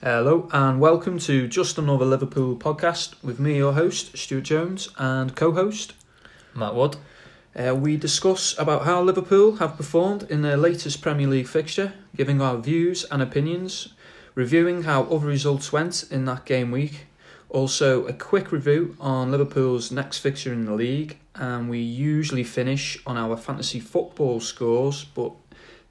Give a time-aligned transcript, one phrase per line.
[0.00, 5.34] Hello and welcome to Just Another Liverpool podcast with me, your host, Stuart Jones, and
[5.34, 5.92] co host.
[6.54, 6.98] Matt Wood.
[7.56, 12.40] Uh, we discuss about how Liverpool have performed in their latest Premier League fixture, giving
[12.40, 13.88] our views and opinions,
[14.36, 17.06] reviewing how other results went in that game week,
[17.48, 23.02] also a quick review on Liverpool's next fixture in the league, and we usually finish
[23.04, 25.32] on our fantasy football scores, but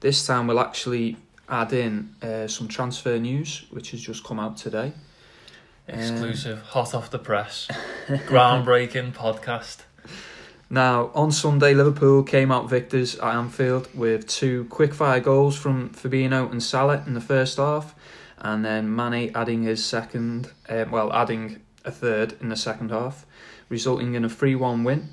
[0.00, 1.18] this time we'll actually
[1.48, 4.92] add in uh, some transfer news, which has just come out today.
[5.90, 7.68] Um, Exclusive, hot off the press,
[8.08, 9.78] groundbreaking podcast.
[10.70, 16.50] Now, on Sunday, Liverpool came out victors at Anfield with two quick-fire goals from Fabinho
[16.50, 17.94] and Salah in the first half,
[18.36, 23.24] and then Mane adding his second, uh, well, adding a third in the second half,
[23.70, 25.08] resulting in a 3-1 win.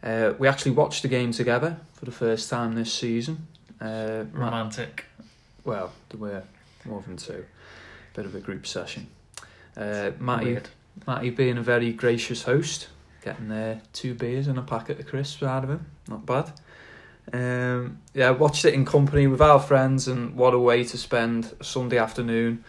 [0.00, 3.48] Uh, we actually watched the game together for the first time this season.
[3.80, 5.06] Uh, Ma- Romantic.
[5.64, 6.42] Well, there were
[6.84, 7.44] more than two.
[8.14, 9.08] Bit of a group session.
[9.76, 10.68] Uh, Matty, Weird.
[11.06, 12.88] Matty being a very gracious host,
[13.22, 15.86] getting uh, two beers and a packet of crisps out of him.
[16.08, 16.52] Not bad.
[17.32, 21.54] Um, yeah, watched it in company with our friends, and what a way to spend
[21.60, 22.64] a Sunday afternoon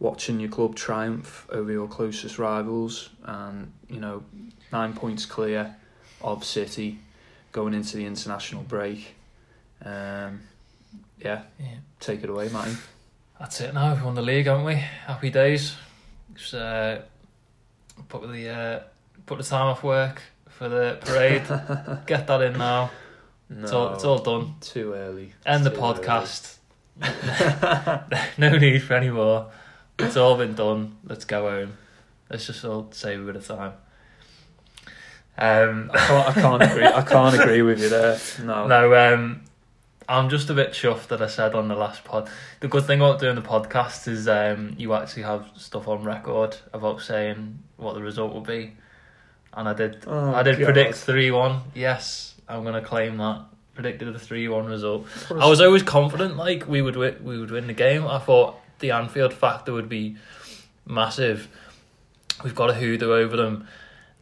[0.00, 3.10] watching your club triumph over your closest rivals.
[3.24, 4.24] And, you know,
[4.72, 5.76] nine points clear
[6.20, 6.98] of City
[7.52, 9.14] going into the international break.
[9.84, 10.40] Um,
[11.20, 11.66] yeah, Yeah.
[12.00, 12.72] take it away, Matty.
[13.38, 13.94] That's it now.
[13.94, 14.74] We've won the league, haven't we?
[14.74, 15.76] Happy days.
[16.34, 16.98] Just, uh,
[18.08, 18.80] put the uh,
[19.26, 21.42] put the time off work for the parade.
[22.06, 22.90] Get that in now.
[23.48, 24.54] No, It's all it's all done.
[24.60, 25.32] too early.
[25.46, 26.56] End the podcast.
[28.38, 29.50] no need for any more.
[29.98, 30.96] It's all been done.
[31.04, 31.76] Let's go home.
[32.30, 33.72] Let's just all save a bit of time.
[35.38, 36.84] Um, I can't, I can't agree.
[36.86, 38.18] I can't agree with you there.
[38.42, 38.66] No.
[38.66, 39.42] No, um,
[40.10, 42.28] I'm just a bit chuffed that I said on the last pod.
[42.58, 46.56] The good thing about doing the podcast is um, you actually have stuff on record
[46.72, 48.72] about saying what the result will be,
[49.54, 50.02] and I did.
[50.08, 50.64] Oh, I did God.
[50.64, 51.60] predict three one.
[51.76, 53.44] Yes, I'm gonna claim that.
[53.76, 55.06] Predicted a three one result.
[55.30, 58.04] I was always confident like we would win, we would win the game.
[58.04, 60.16] I thought the Anfield factor would be
[60.84, 61.46] massive.
[62.42, 63.68] We've got a hoodoo over them.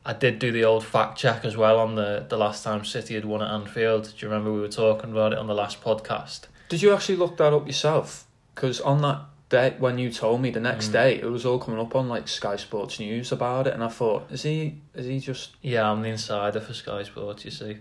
[0.09, 3.15] I did do the old fact check as well on the, the last time City
[3.15, 4.05] had won at Anfield.
[4.05, 6.47] Do you remember we were talking about it on the last podcast?
[6.71, 8.25] Did you actually look that up yourself?
[8.55, 9.21] Because on that
[9.51, 10.93] day when you told me the next Mm.
[10.93, 13.89] day, it was all coming up on like Sky Sports News about it, and I
[13.89, 14.81] thought, is he?
[14.95, 15.51] Is he just?
[15.63, 17.45] Yeah, I'm the insider for Sky Sports.
[17.45, 17.77] You see,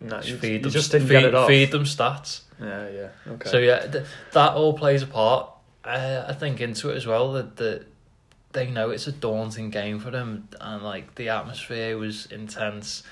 [0.00, 1.48] No, just you, feed you them, just didn't feed, get it off.
[1.48, 2.42] feed them stats.
[2.60, 3.08] Yeah, yeah.
[3.34, 3.50] Okay.
[3.50, 5.50] So yeah, th- that all plays a part.
[5.84, 7.86] Uh, I think into it as well that that
[8.52, 13.02] they know it's a daunting game for them, and like the atmosphere was intense,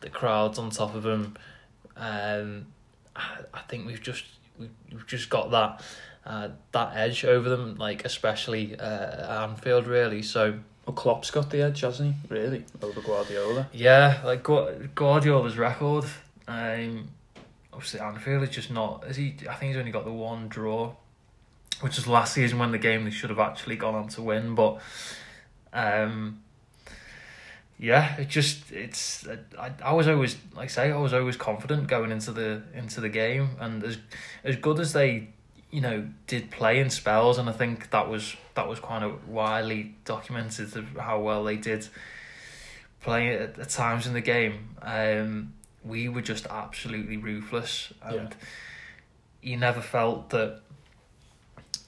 [0.00, 1.36] the crowds on top of them.
[1.96, 2.66] Um,
[3.16, 4.24] I, I think we've just
[4.58, 5.82] we've, we've just got that
[6.26, 10.22] uh, that edge over them, like especially uh, at Anfield, really.
[10.22, 12.34] So well, Klopp's got the edge, hasn't he?
[12.34, 13.68] Really, over Guardiola.
[13.72, 16.04] yeah, like Gu- Guardiola's record.
[16.46, 17.08] Um,
[17.72, 19.04] obviously Anfield is just not.
[19.08, 19.34] Is he?
[19.48, 20.92] I think he's only got the one draw,
[21.84, 24.54] which was last season when the game they should have actually gone on to win.
[24.54, 24.80] But,
[25.74, 26.40] um,
[27.78, 29.26] yeah, it just it's.
[29.58, 33.02] I, I was always like I say I was always confident going into the into
[33.02, 33.98] the game, and as
[34.44, 35.28] as good as they
[35.70, 39.28] you know did play in spells, and I think that was that was kind of
[39.28, 41.86] widely documented of how well they did
[43.02, 44.70] play at, at times in the game.
[44.80, 45.52] Um,
[45.84, 49.50] we were just absolutely ruthless, and Yeah.
[49.50, 50.60] you never felt that.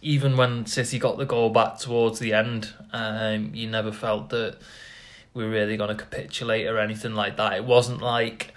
[0.03, 4.59] Even when City got the goal back towards the end, um, you never felt that
[5.35, 7.55] we were really going to capitulate or anything like that.
[7.55, 8.55] It wasn't like,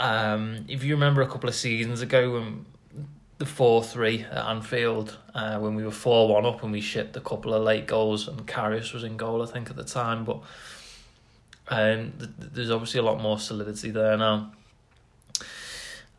[0.00, 2.66] um, if you remember a couple of seasons ago when
[3.38, 7.16] the four three at Anfield, uh, when we were four one up and we shipped
[7.16, 10.24] a couple of late goals and Karius was in goal, I think at the time,
[10.24, 10.40] but
[11.68, 14.52] um, th- there's obviously a lot more solidity there now.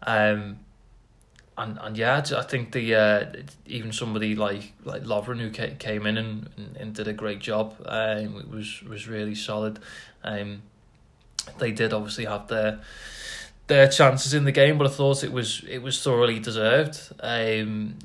[0.03, 0.59] Um,
[1.57, 3.25] and and yeah, I think the uh,
[3.65, 6.49] even somebody like like Lovren who ca- came in and,
[6.79, 7.75] and, did a great job.
[7.85, 9.79] Um, it was was really solid.
[10.23, 10.61] Um,
[11.57, 12.79] they did obviously have their
[13.65, 17.11] their chances in the game, but I thought it was it was thoroughly deserved.
[17.21, 17.97] Um,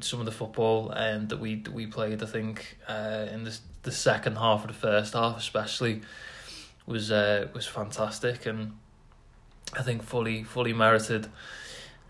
[0.00, 3.92] some of the football um, that we we played, I think uh, in the the
[3.92, 6.02] second half of the first half, especially,
[6.86, 8.72] was uh, was fantastic, and
[9.74, 11.28] I think fully fully merited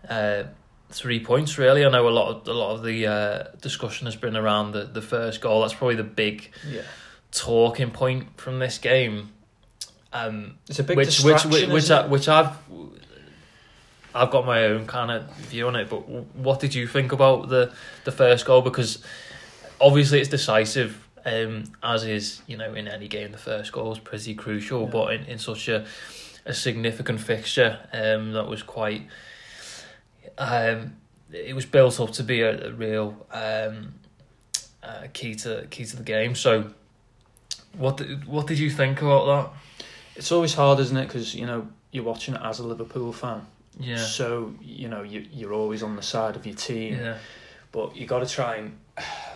[0.09, 0.43] uh,
[0.89, 1.57] three points.
[1.57, 4.71] Really, I know a lot of a lot of the uh, discussion has been around
[4.71, 5.61] the, the first goal.
[5.61, 6.81] That's probably the big Yeah,
[7.31, 9.31] talking point from this game.
[10.13, 11.51] Um, it's a big which which distraction.
[11.51, 12.57] which which, isn't I, which I've
[14.15, 15.89] I've got my own kind of view on it.
[15.89, 18.61] But what did you think about the the first goal?
[18.61, 19.03] Because
[19.79, 21.03] obviously it's decisive.
[21.25, 24.83] Um, as is, you know, in any game, the first goal is pretty crucial.
[24.83, 24.89] Yeah.
[24.89, 25.85] But in, in such a
[26.45, 29.03] a significant fixture, um, that was quite.
[30.37, 30.95] Um,
[31.31, 33.95] it was built up to be a, a real um,
[34.83, 36.35] uh, key to key to the game.
[36.35, 36.71] So,
[37.77, 39.85] what did, what did you think about that?
[40.15, 41.07] It's always hard, isn't it?
[41.07, 43.45] Because you know you're watching it as a Liverpool fan.
[43.79, 46.95] Yeah, so you know you you're always on the side of your team.
[46.95, 47.17] yeah,
[47.71, 48.77] But you got to try and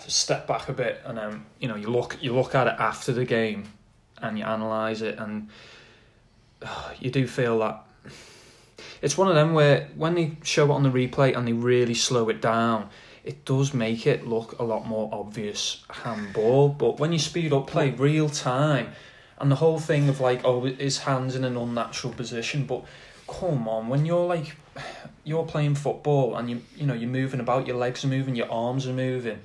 [0.07, 3.11] step back a bit, and then you know you look you look at it after
[3.13, 3.65] the game,
[4.21, 5.49] and you analyze it, and
[6.63, 7.83] uh, you do feel that
[9.01, 11.93] it's one of them where when they show it on the replay and they really
[11.93, 12.89] slow it down,
[13.23, 16.69] it does make it look a lot more obvious handball.
[16.69, 18.91] But when you speed up play real time,
[19.39, 22.85] and the whole thing of like oh his hands in an unnatural position, but
[23.27, 24.55] come on when you're like
[25.23, 28.51] you're playing football and you you know you're moving about, your legs are moving, your
[28.51, 29.39] arms are moving,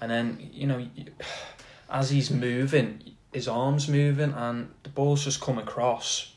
[0.00, 0.86] and then you know
[1.90, 6.32] as he's moving, his arms moving, and the ball's just come across.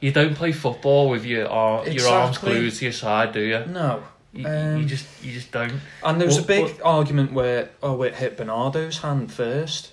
[0.00, 3.64] You don't play football with your ar- your arms glued to your side, do you?
[3.66, 4.02] No,
[4.32, 5.72] You, Um, you just you just don't.
[6.04, 9.92] and there was a big argument where oh it hit Bernardo's hand first,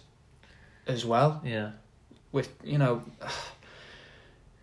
[0.87, 1.41] as well.
[1.43, 1.71] Yeah.
[2.31, 3.03] With you know,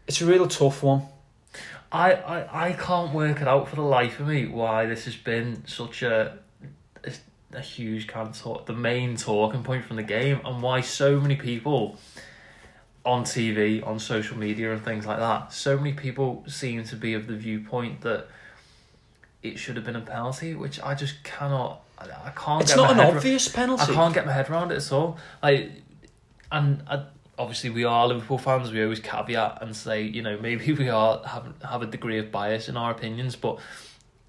[0.06, 1.02] it's a real tough one.
[1.90, 5.16] I, I, I can't work it out for the life of me why this has
[5.16, 6.38] been such a
[7.04, 7.12] a,
[7.54, 11.20] a huge kind of talk, the main talking point from the game, and why so
[11.20, 11.98] many people
[13.04, 17.14] on TV, on social media, and things like that, so many people seem to be
[17.14, 18.28] of the viewpoint that
[19.42, 21.82] it should have been a penalty, which I just cannot.
[21.98, 22.62] I, can't.
[22.62, 23.92] It's get not my an head ra- obvious penalty.
[23.92, 25.18] I can't get my head around it at all.
[25.40, 25.70] Like,
[26.50, 27.04] and I,
[27.38, 28.72] obviously we are Liverpool fans.
[28.72, 32.30] We always caveat and say, you know, maybe we are have have a degree of
[32.30, 33.58] bias in our opinions, but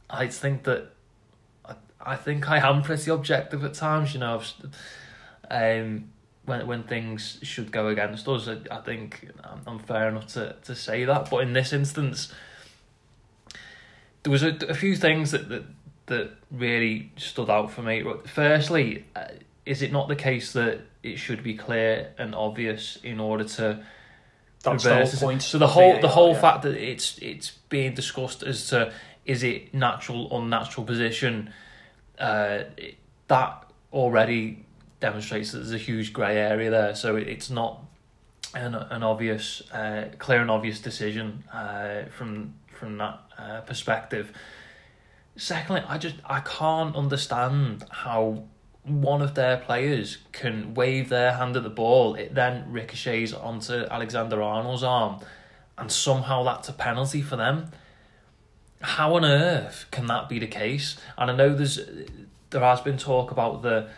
[0.09, 0.91] I think that
[1.65, 4.13] I, I think I am pretty objective at times.
[4.13, 4.41] You know,
[5.49, 6.09] I've, um,
[6.45, 10.55] when when things should go against us, I, I think I'm, I'm fair enough to
[10.63, 11.29] to say that.
[11.29, 12.33] But in this instance,
[14.23, 15.63] there was a, a few things that that
[16.07, 18.03] that really stood out for me.
[18.25, 19.25] Firstly, uh,
[19.65, 23.83] is it not the case that it should be clear and obvious in order to
[24.63, 25.41] That's the whole point.
[25.41, 26.41] So the whole the whole yeah.
[26.41, 28.91] fact that it's it's being discussed as to
[29.25, 31.53] is it natural unnatural position,
[32.19, 32.63] uh,
[33.27, 34.65] that already
[35.03, 36.95] demonstrates that there's a huge grey area there.
[36.95, 37.83] So it, it's not
[38.55, 44.31] an an obvious, uh, clear and obvious decision uh, from from that uh, perspective.
[45.35, 48.45] Secondly, I just I can't understand how
[48.83, 53.73] one of their players can wave their hand at the ball, it then ricochets onto
[53.73, 55.19] Alexander Arnold's arm,
[55.77, 57.71] and somehow that's a penalty for them.
[58.81, 60.97] How on earth can that be the case?
[61.17, 61.79] And I know there's
[62.49, 63.89] there has been talk about the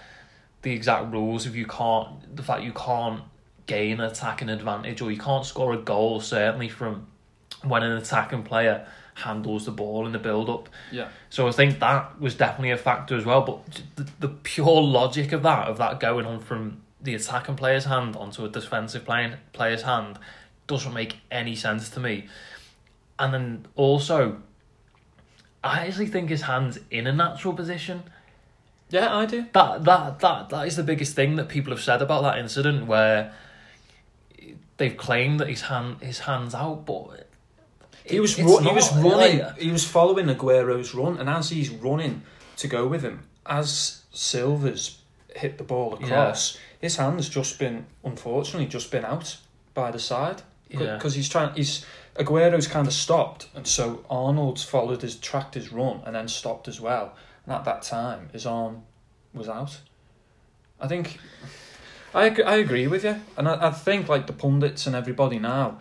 [0.66, 3.22] the exact rules if you can't the fact you can't
[3.68, 7.06] gain an attacking advantage or you can't score a goal certainly from
[7.64, 8.86] when an attacking player
[9.16, 10.68] handles the ball in the build up.
[10.92, 11.08] Yeah.
[11.30, 13.42] So I think that was definitely a factor as well.
[13.42, 17.86] But the, the pure logic of that, of that going on from the attacking player's
[17.86, 20.20] hand onto a defensive playing player's hand,
[20.68, 22.28] doesn't make any sense to me.
[23.18, 24.42] And then also,
[25.64, 28.04] I actually think his hand's in a natural position.
[28.96, 29.46] Yeah, I do.
[29.52, 32.88] That that that that is the biggest thing that people have said about that incident
[32.88, 33.34] where
[34.78, 37.28] they've claimed that his hand his hands out, but
[38.06, 39.40] He was ru- he was running.
[39.40, 42.22] Like, he was following Aguero's run, and as he's running
[42.56, 45.00] to go with him, as Silva's
[45.36, 49.36] hit the ball across, his hand's just been unfortunately just been out
[49.74, 50.96] by the side yeah.
[50.96, 51.54] because he's trying.
[51.54, 51.86] He's
[52.16, 56.70] Aguero's kind of stopped, and so Arnold's followed his tracked his run and then stopped
[56.70, 57.14] as well.
[57.46, 58.84] And at that time, his arm
[59.34, 59.80] was out.
[60.80, 61.20] I think.
[62.14, 65.38] I, ag- I agree with you, and I, I think like the pundits and everybody
[65.38, 65.80] now,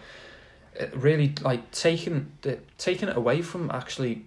[0.74, 4.24] it really like taking the taking it away from actually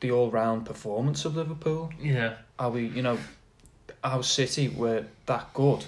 [0.00, 1.92] the all round performance of Liverpool.
[2.00, 2.36] Yeah.
[2.58, 3.18] Are we, you know,
[4.02, 5.84] our City were that good,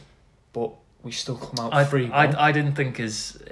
[0.53, 2.11] but we still come out I, free.
[2.11, 3.43] I, I didn't think his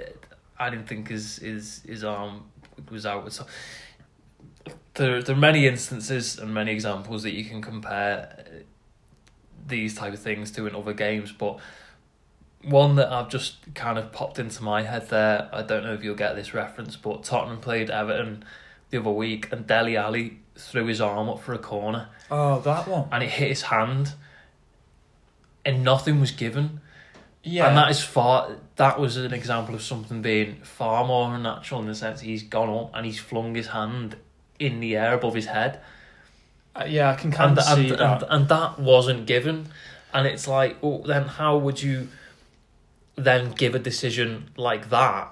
[0.59, 2.43] I didn't think his his his arm
[2.89, 3.31] was out.
[3.33, 3.45] So
[4.95, 8.59] there there are many instances and many examples that you can compare uh,
[9.67, 11.59] these type of things to in other games, but
[12.63, 15.49] one that I've just kind of popped into my head there.
[15.51, 18.43] I don't know if you'll get this reference, but Tottenham played Everton
[18.89, 22.87] the other week, and Dele Alli threw his arm up for a corner, oh, that
[22.87, 23.07] one.
[23.11, 24.13] and it hit his hand,
[25.65, 26.81] and nothing was given.
[27.43, 28.57] Yeah, And that is far.
[28.75, 32.69] That was an example of something being far more unnatural in the sense he's gone
[32.69, 34.15] up and he's flung his hand
[34.67, 35.79] in the air above his head,
[36.75, 38.23] Uh, yeah, I can kind and of see and, that.
[38.23, 39.57] and and that wasn't given.
[40.13, 42.07] And it's like, well, then how would you
[43.15, 45.27] then give a decision like that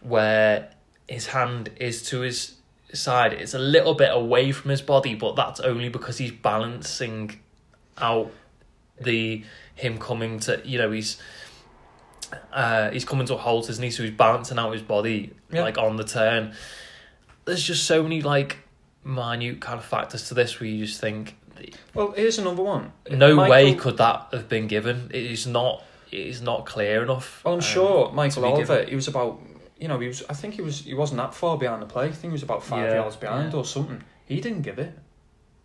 [0.00, 0.70] where
[1.08, 2.54] his hand is to his
[2.92, 3.32] side?
[3.32, 7.38] It's a little bit away from his body, but that's only because he's balancing
[7.98, 8.30] out
[9.00, 11.16] the him coming to you know he's
[12.52, 15.62] uh he's coming to a halt isn't he so he's balancing out his body Yeah.
[15.62, 16.54] like on the turn
[17.44, 18.58] there's just so many like
[19.04, 21.36] minute kind of factors to this where you just think
[21.94, 22.92] Well, here's another one.
[23.10, 27.02] no Michael- way could that have been given it is not it is not clear
[27.02, 28.76] enough Well, I'm um, sure Michael Oliver.
[28.76, 28.88] given.
[28.90, 29.40] He was about,
[29.80, 30.22] you know, he was.
[30.28, 30.80] I think he was.
[30.80, 32.04] He wasn't that far behind the play.
[32.04, 33.58] I think he was about five Yeah, yards behind yeah.
[33.58, 34.04] or something.
[34.26, 34.92] He didn't give it.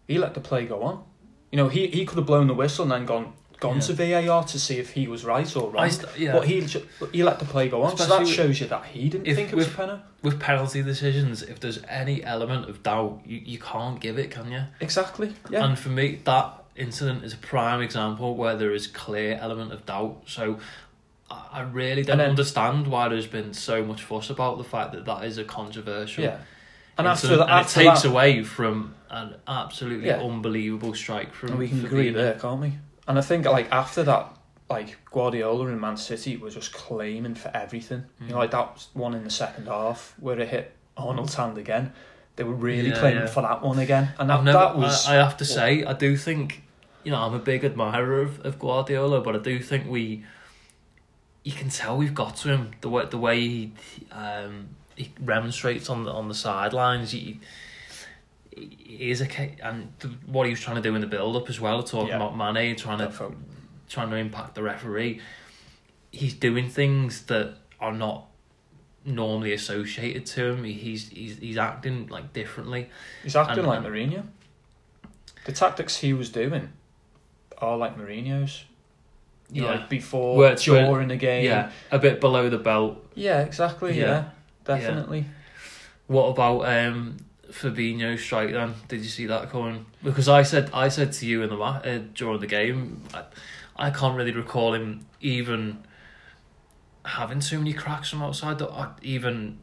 [0.07, 1.03] He let the play go on.
[1.51, 3.81] You know, he he could have blown the whistle and then gone gone Yeah.
[3.81, 5.89] to VAR to see if he was right or wrong.
[5.89, 6.33] St- yeah.
[6.33, 6.61] But he
[7.11, 7.97] he let the play go on.
[7.97, 10.03] so that shows you that he didn't think it was a with- penalty.
[10.21, 14.51] with penalty decisions if there's any element of doubt you, you can't give it can
[14.51, 15.33] you Exactly.
[15.49, 15.65] Yeah.
[15.65, 19.85] And for me, that incident is a prime example where there is clear element of
[19.85, 20.21] doubt.
[20.27, 20.59] So
[21.29, 25.05] I really don't then- understand why there's been so much fuss about the fact that
[25.05, 26.23] that is a controversial.
[26.23, 26.37] yeah.
[26.97, 30.17] And after that, and it takes that, away from an absolutely Yeah.
[30.21, 31.57] unbelievable strike from.
[31.57, 32.73] we can agree there, can't we?
[33.07, 34.33] And I think like after that,
[34.69, 38.03] like Guardiola and Man City was just claiming for everything.
[38.21, 38.37] You know, Mm.
[38.39, 41.93] like that one in the second half where it hit Arnold's hand again.
[42.35, 43.27] They were really Yeah, claiming yeah.
[43.27, 45.93] for that one again, and that, never, that was I, I have to say, I
[45.93, 46.61] do think,
[47.03, 50.23] you know, I'm a big admirer of, of Guardiola, but I do think we,
[51.43, 53.71] you can tell we've got to him the way the way he,
[54.11, 57.11] um, he remonstrates on the on the sidelines.
[57.11, 57.39] He
[58.89, 59.27] is a
[59.63, 59.91] and
[60.25, 62.15] what he was trying to do in the build up as well, talking Yeah.
[62.17, 63.31] about Mane, trying to
[63.89, 65.21] trying to impact the referee.
[66.11, 68.25] He's doing things that are not
[69.05, 70.63] normally associated to him.
[70.63, 72.89] He's he's he's acting like differently.
[73.23, 74.23] he's acting and- like and- Mourinho.
[75.45, 76.69] The tactics he was doing
[77.59, 78.65] are like Mourinho's.
[79.49, 79.75] You know, Yeah.
[79.79, 81.45] like before, Where during the game.
[81.45, 83.01] Yeah, a bit below the belt.
[83.15, 83.97] yeah, exactly.
[83.97, 84.05] Yeah.
[84.05, 84.23] Yeah,
[84.65, 85.25] definitely.
[86.07, 87.17] What about um
[87.51, 88.73] Fabinho's strike then?
[88.87, 89.85] Did you see that coming?
[90.03, 93.23] Because I said I said to you in the uh, during the game, I,
[93.75, 95.83] I can't really recall him even
[97.05, 98.59] having too many cracks from outside.
[98.59, 99.59] That uh, even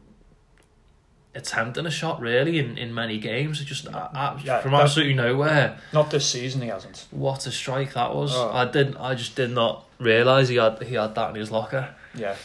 [1.35, 3.61] attempting a shot really in, in many games.
[3.61, 5.77] It just uh, Yeah, from absolutely nowhere.
[5.93, 7.05] Not this season, he hasn't.
[7.11, 8.33] What a strike that was!
[8.33, 8.51] Oh.
[8.51, 8.97] I didn't.
[8.97, 11.93] I just did not realize he had he had that in his locker.
[12.15, 12.35] Yeah,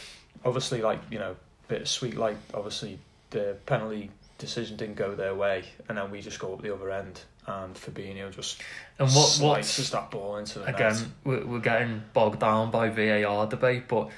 [0.45, 1.35] obviously, like you know,
[1.67, 2.17] bit sweet.
[2.17, 2.99] Like obviously,
[3.31, 6.91] the penalty decision didn't go their way, and then we just go up the other
[6.91, 8.61] end, and Fabinho just
[8.99, 10.75] And what slices that ball into the net.
[10.75, 14.09] again we're, we're getting bogged down by VAR debate, but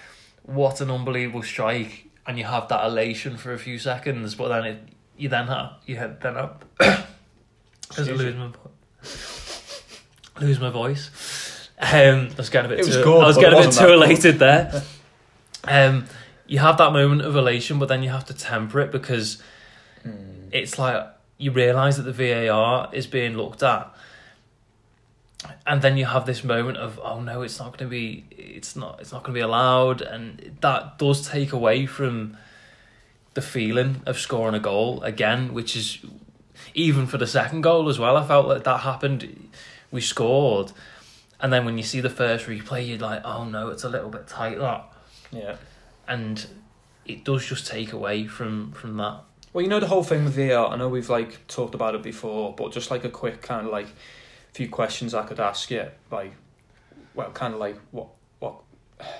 [0.43, 2.09] what an unbelievable strike!
[2.25, 5.73] And you have that elation for a few seconds, but then it you then have
[5.85, 7.03] you had then up I
[7.99, 8.51] lose my
[10.39, 11.69] lose my voice.
[11.79, 13.93] Um, I was getting a bit It too good, I was getting a bit too
[13.93, 14.83] elated there.
[15.65, 16.07] Um,
[16.45, 19.41] you have that moment of elation, but then you have to temper it because
[20.03, 20.49] Hmm.
[20.51, 21.05] it's like
[21.37, 23.93] you realise that the VAR is being looked at,
[25.65, 28.75] and then you have this moment of oh no, it's not going to be, it's
[28.75, 32.37] not, it's not going to be allowed, and that does take away from
[33.33, 35.97] the feeling of scoring a goal again, which is
[36.75, 38.15] even for the second goal as well.
[38.15, 39.49] I felt like that happened.
[39.91, 40.71] We scored,
[41.39, 44.09] and then when you see the first replay, you're like, oh no, it's a little
[44.09, 44.85] bit tight that,
[45.31, 45.55] Yeah.
[46.07, 46.45] and
[47.05, 49.21] it does just take away from from that.
[49.53, 50.67] Well, you know the whole thing with VAR.
[50.67, 53.71] I know we've like talked about it before, but just like a quick kind of
[53.71, 53.87] like
[54.51, 56.33] few questions I could ask you, like,
[57.13, 58.07] well, kind of like what
[58.39, 58.55] what,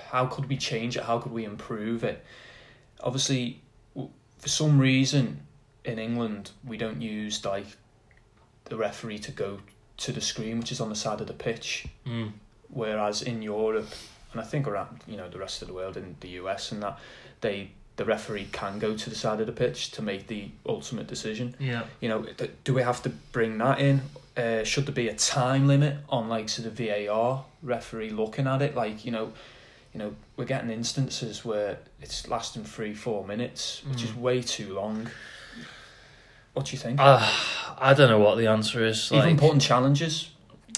[0.09, 1.03] how could we change it?
[1.03, 2.23] How could we improve it?
[3.01, 3.61] Obviously,
[3.95, 5.41] for some reason
[5.85, 7.67] in England we don't use like
[8.65, 9.59] the referee to go
[9.97, 12.31] to the screen, which is on the side of the pitch, Mm.
[12.69, 13.89] whereas in Europe
[14.31, 16.81] and I think around you know the rest of the world in the US and
[16.81, 16.97] that
[17.41, 21.07] they the referee can go to the side of the pitch to make the ultimate
[21.07, 21.55] decision.
[21.59, 21.83] Yeah.
[22.00, 24.01] You know, th- do we have to bring that in?
[24.35, 28.62] Uh, should there be a time limit on like sort of VAR referee looking at
[28.63, 28.75] it?
[28.75, 29.31] Like you know,
[29.93, 34.17] you know we're getting instances where it's lasting three four minutes, which is Mm.
[34.17, 35.09] way too long.
[36.53, 37.00] What do you think?
[37.00, 37.19] Uh,
[37.79, 39.12] I don't know what the answer is.
[39.12, 40.29] Even Like, putting challenges.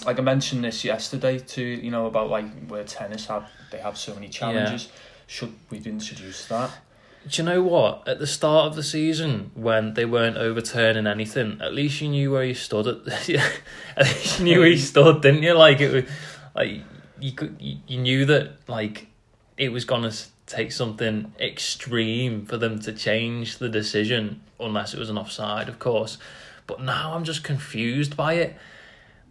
[0.04, 3.96] Like I mentioned this yesterday to you know about like where tennis have they have
[3.96, 4.88] so many challenges.
[5.26, 6.70] Should we introduce that?
[7.28, 8.06] Do you know what?
[8.06, 12.30] At the start of the season, when they weren't overturning anything, at least you knew
[12.32, 12.86] where you stood.
[12.86, 13.28] At,
[13.96, 15.54] at least you knew where you stood, didn't you?
[15.54, 16.04] Like it was,
[16.54, 16.82] like
[17.18, 19.08] you could, you, you knew that like
[19.56, 20.12] it was gonna
[20.46, 25.78] take something extreme for them to change the decision, unless it was an offside, of
[25.78, 26.18] course.
[26.66, 28.56] But now I'm just confused by it.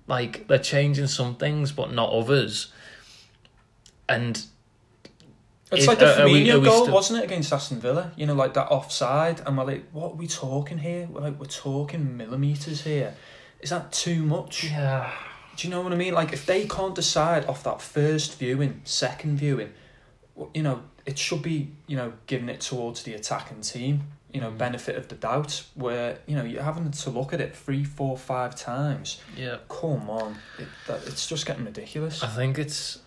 [0.07, 2.71] like they're changing some things but not others.
[4.07, 4.45] And
[5.77, 7.79] It's like the are- are we- Firmino are we goal, still- wasn't it, against Aston
[7.79, 8.11] Villa?
[8.15, 11.07] You know, like that offside, and we're like, what are we talking here?
[11.11, 13.15] We're like, we're talking millimeters here.
[13.61, 14.63] Is that too much?
[14.65, 15.11] yeah,
[15.57, 16.13] Do you know what I mean?
[16.13, 19.71] Like, if they can't decide off that first viewing, second viewing,
[20.53, 24.03] you know, it should be, you know, giving it towards the attacking team.
[24.33, 24.57] You know, Mm.
[24.57, 25.63] benefit of the doubt.
[25.75, 29.21] Where you know you're having to look at it three, four, five times.
[29.37, 29.59] yeah.
[29.69, 32.21] Come on, it, that, it's just getting ridiculous.
[32.21, 32.99] I think it's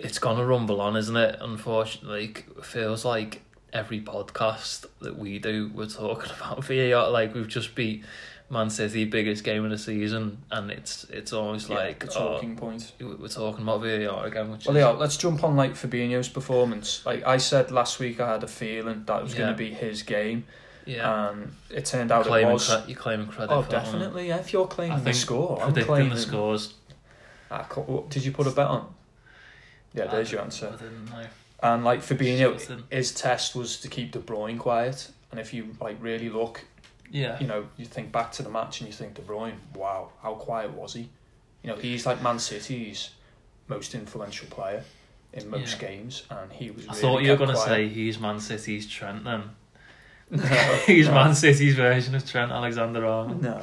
[0.00, 1.36] it's gonna rumble on, isn't it?
[1.40, 3.42] Unfortunately, Like, it feels like
[3.72, 7.10] every podcast that we do, we're talking about VAR.
[7.10, 8.04] Like we've just beat
[8.52, 12.32] Man City, biggest game of the season, and it's it's almost Yeah, like the oh,
[12.34, 12.92] talking point.
[13.00, 14.50] we're talking about VAR again.
[14.50, 17.06] Which Well, is, yeah, let's jump on like Fabinho's performance.
[17.06, 19.38] Like I said last week, I had a feeling that it was Yeah.
[19.38, 20.44] going to be his game,
[20.84, 21.28] yeah.
[21.30, 22.68] and it turned out it was.
[22.68, 23.52] cre- you're claiming credit.
[23.54, 24.28] Oh, for that definitely.
[24.28, 26.74] Yeah, if you're claiming I the score, I'm claiming the scores.
[27.68, 28.94] Co- did you put a bet on?
[29.94, 30.68] Yeah, I there's your answer.
[30.72, 31.26] I didn't know.
[31.62, 32.84] And like Fabinho, Something.
[32.90, 35.10] his test was to keep De Bruyne quiet.
[35.30, 36.64] And if you like really look,
[37.10, 37.38] Yeah.
[37.40, 40.34] you know, you think back to the match and you think De Bruyne, wow, how
[40.34, 41.08] quiet was he?
[41.62, 43.10] You know, he's like Man City's
[43.68, 44.82] most influential player
[45.32, 45.88] in most Yeah.
[45.88, 46.84] games, and he was.
[46.88, 47.66] I Really thought you were gonna quiet.
[47.68, 49.42] say he's Man City's Trent then.
[50.30, 50.38] No,
[50.86, 51.14] he's no.
[51.14, 53.42] Man City's version of Trent Alexander Arnold.
[53.42, 53.60] No.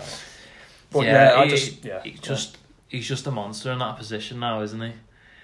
[0.91, 2.01] But yeah, I he- just yeah.
[2.03, 2.57] He's just
[2.89, 4.91] he's just a monster in that position now, isn't he?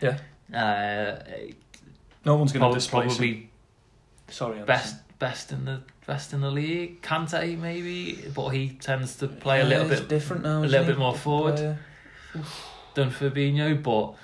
[0.02, 0.18] Yeah.
[0.54, 1.16] Uh,
[2.26, 3.50] no one's going to probably, him.
[4.30, 4.66] Sorry, Anderson.
[4.66, 7.02] best best in the best in the league.
[7.02, 10.60] Kante maybe, but he tends to play a little bit different now.
[10.60, 10.92] a little he?
[10.92, 11.56] bit more forward.
[11.56, 11.78] player.
[12.96, 14.16] than Fabinho, but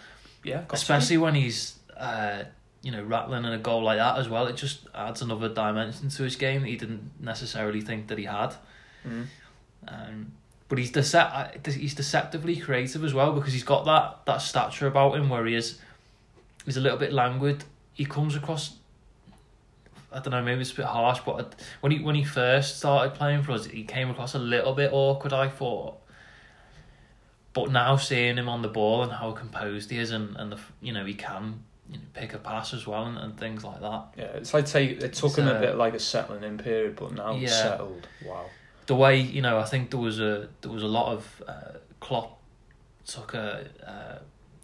[0.43, 0.75] Yeah, got to be.
[0.75, 2.43] especially when he's uh,
[2.81, 6.09] you know rattling in a goal like that as well, it just adds another dimension
[6.09, 8.53] to his game that he didn't necessarily think that he had.
[9.07, 9.25] Mm.
[9.87, 10.31] Um,
[10.67, 15.15] but he's dece- he's deceptively creative as well because he's got that, that stature about
[15.15, 15.79] him where he is
[16.65, 17.63] he's a little bit languid.
[17.93, 18.75] He comes across
[20.11, 23.13] I don't know, maybe it's a bit harsh, but when he when he first started
[23.13, 25.33] playing for us, he came across a little bit awkward.
[25.33, 25.99] I thought,
[27.53, 30.59] but now seeing him on the ball and how composed he is, and and the
[30.81, 33.81] you know he can you know, pick a pass as well and, and things like
[33.81, 34.05] that.
[34.17, 37.13] Yeah, it's like take it took him a bit like a settling in period, but
[37.13, 37.49] now Yeah.
[37.49, 38.07] settled.
[38.25, 38.45] Wow.
[38.87, 41.77] the way you know, I think there was a there was a lot of uh,
[41.99, 42.39] Klopp
[43.05, 44.19] took a uh,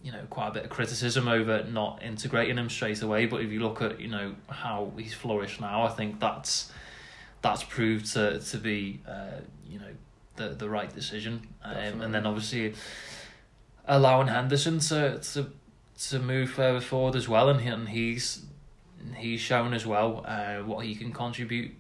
[0.06, 3.26] you know quite a bit of criticism over not integrating him straight away.
[3.26, 6.72] But if you look at you know how he's flourished now, I think that's
[7.42, 9.92] that's proved to to be uh, you know
[10.36, 11.48] the the right decision.
[11.64, 12.76] Um, and then obviously
[13.88, 15.48] allowing Henderson to to
[16.10, 18.46] to move further forward as well, and he, and he's
[19.16, 21.72] he's shown as well uh, what he can contribute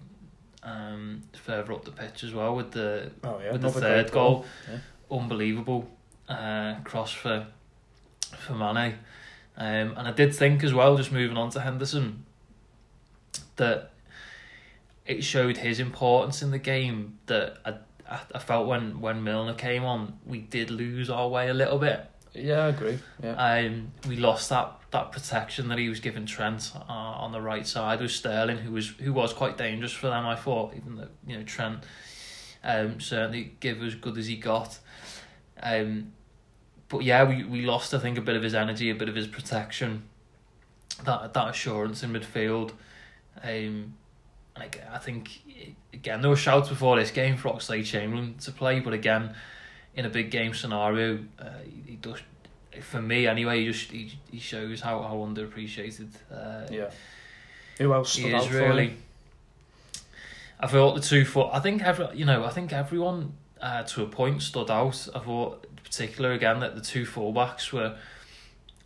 [0.63, 4.11] um, further up the pitch as well with the Oh yeah, with the third great
[4.11, 4.45] goal.
[4.67, 4.79] Yeah.
[5.11, 5.87] Unbelievable
[6.27, 7.45] uh, cross for
[8.35, 8.95] for Mane.
[9.57, 12.25] Um, and I did think as well, just moving on to Henderson,
[13.55, 13.91] that
[15.05, 17.19] it showed his importance in the game.
[17.27, 17.75] That I,
[18.09, 21.79] I, I felt when, when Milner came on, we did lose our way a little
[21.79, 22.09] bit.
[22.33, 22.99] Yeah, I agree.
[23.23, 23.31] Yeah.
[23.31, 27.65] Um, we lost that, that protection that he was giving Trent uh, on the right
[27.65, 30.25] side with Sterling, who was who was quite dangerous for them.
[30.25, 31.85] I thought, even though you know Trent
[32.65, 34.79] um, certainly gave as good as he got.
[35.61, 36.11] Um,
[36.89, 39.15] but yeah, we, we lost I think a bit of his energy, a bit of
[39.15, 40.03] his protection,
[41.03, 42.71] that that assurance in midfield.
[43.43, 43.95] Um,
[44.55, 45.41] and I, I think
[45.93, 49.35] again there were shouts before this game for Oxlade-Chamberlain to play, but again
[49.95, 51.49] in a big game scenario, uh,
[51.85, 52.21] he, does.
[52.81, 56.91] For me, anyway, he just he, he shows how how underappreciated uh, yeah.
[57.77, 58.97] Who else he is really.
[60.59, 61.49] I thought the two foot.
[61.51, 65.07] I think every you know I think everyone uh, to a point stood out.
[65.15, 65.65] I thought
[65.95, 67.95] particular again that the two fullbacks were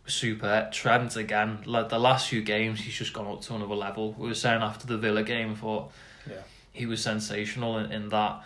[0.06, 0.68] super.
[0.72, 4.12] Trent again, like the last few games, he's just gone up to another level.
[4.12, 5.92] We were saying after the Villa game, I thought
[6.28, 6.42] Yeah.
[6.72, 8.42] he was sensational in, in that.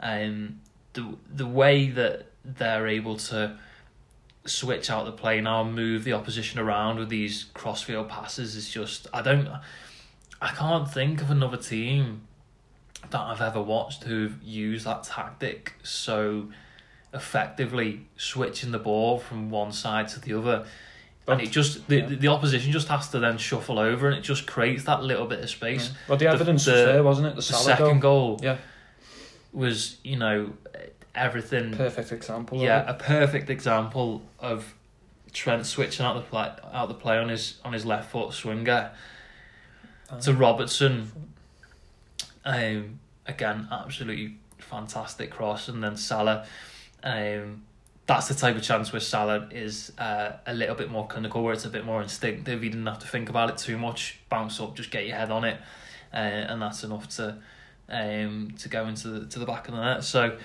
[0.00, 0.60] Um,
[0.94, 3.58] the the way that they're able to
[4.46, 8.70] switch out the play now, and move the opposition around with these crossfield passes is
[8.70, 9.48] just I don't
[10.40, 12.22] I can't think of another team
[13.10, 16.48] that I've ever watched who've used that tactic so
[17.14, 20.66] effectively switching the ball from one side to the other.
[21.26, 22.06] and it just the, yeah.
[22.06, 25.40] the opposition just has to then shuffle over and it just creates that little bit
[25.40, 25.92] of space.
[26.08, 27.30] Well, the evidence the- was there, wasn't it?
[27.30, 28.36] The, The second goal.
[28.36, 28.56] goal Yeah.
[29.52, 30.52] was, you know,
[31.14, 32.58] everything Perfect example.
[32.60, 34.74] yeah, a perfect example of
[35.32, 38.90] Trent switching out the play out the play on his on his left foot swinger
[40.12, 40.20] it.
[40.22, 41.12] to Robertson.
[42.44, 46.46] Um, again, absolutely fantastic cross, and then Salah,
[47.02, 47.62] um,
[48.06, 51.52] that's the type of chance where Salah is uh, a little bit more clinical, where
[51.52, 52.64] it's a bit more instinctive.
[52.64, 54.18] You didn't have to think about it too much.
[54.30, 55.58] Bounce up, just get your head on it,
[56.12, 57.36] uh, and that's enough to
[57.90, 60.04] um to go into the to the back of the net.
[60.04, 60.36] So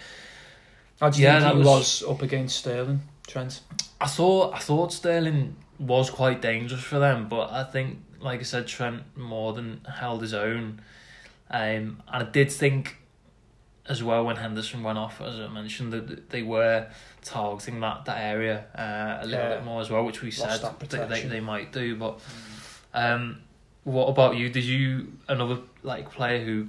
[0.99, 2.03] How do you Yeah, think that he was- was...
[2.09, 3.61] up against Sterling, Trent?
[3.99, 8.43] I thought I thought Sterling was quite dangerous for them, but I think, like I
[8.43, 10.81] said, Trent more than held his own.
[11.49, 12.97] Um, and I did think
[13.87, 16.87] as well when Henderson went off, as I mentioned, that they were
[17.23, 19.55] targeting that, that area uh, a little Yeah.
[19.55, 21.95] bit more as well, which we Lost said that they, they might do.
[21.95, 22.19] But
[22.93, 23.39] um,
[23.83, 24.49] what about you?
[24.49, 26.67] Did you another like player who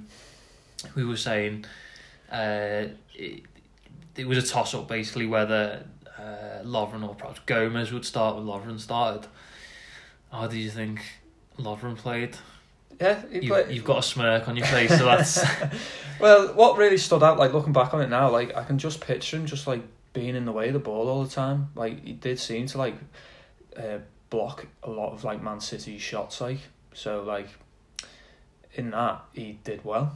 [0.93, 1.65] we were saying
[2.31, 3.43] uh, it,
[4.17, 5.85] it was a toss up basically whether
[6.17, 9.27] uh, Lovren or perhaps Gomez would start when Lovren started.
[10.31, 11.01] How do you think
[11.57, 12.35] Lovren played?
[12.99, 15.43] Yeah, You, you've got a smirk on your face, so that's
[16.19, 19.01] Well, what really stood out, like looking back on it now, like I can just
[19.01, 19.81] picture him just like
[20.13, 21.69] being in the way of the ball all the time.
[21.75, 22.95] Like he did seem to like
[23.77, 26.59] uh, block a lot of like Man City shots, like
[26.93, 27.49] so like
[28.73, 30.15] in that he did well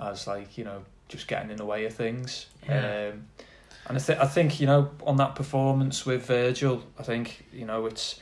[0.00, 2.46] as like you know just getting in the way of things.
[2.66, 3.10] Yeah.
[3.12, 3.26] Um,
[3.86, 7.66] and I think I think you know on that performance with Virgil, I think you
[7.66, 8.20] know it's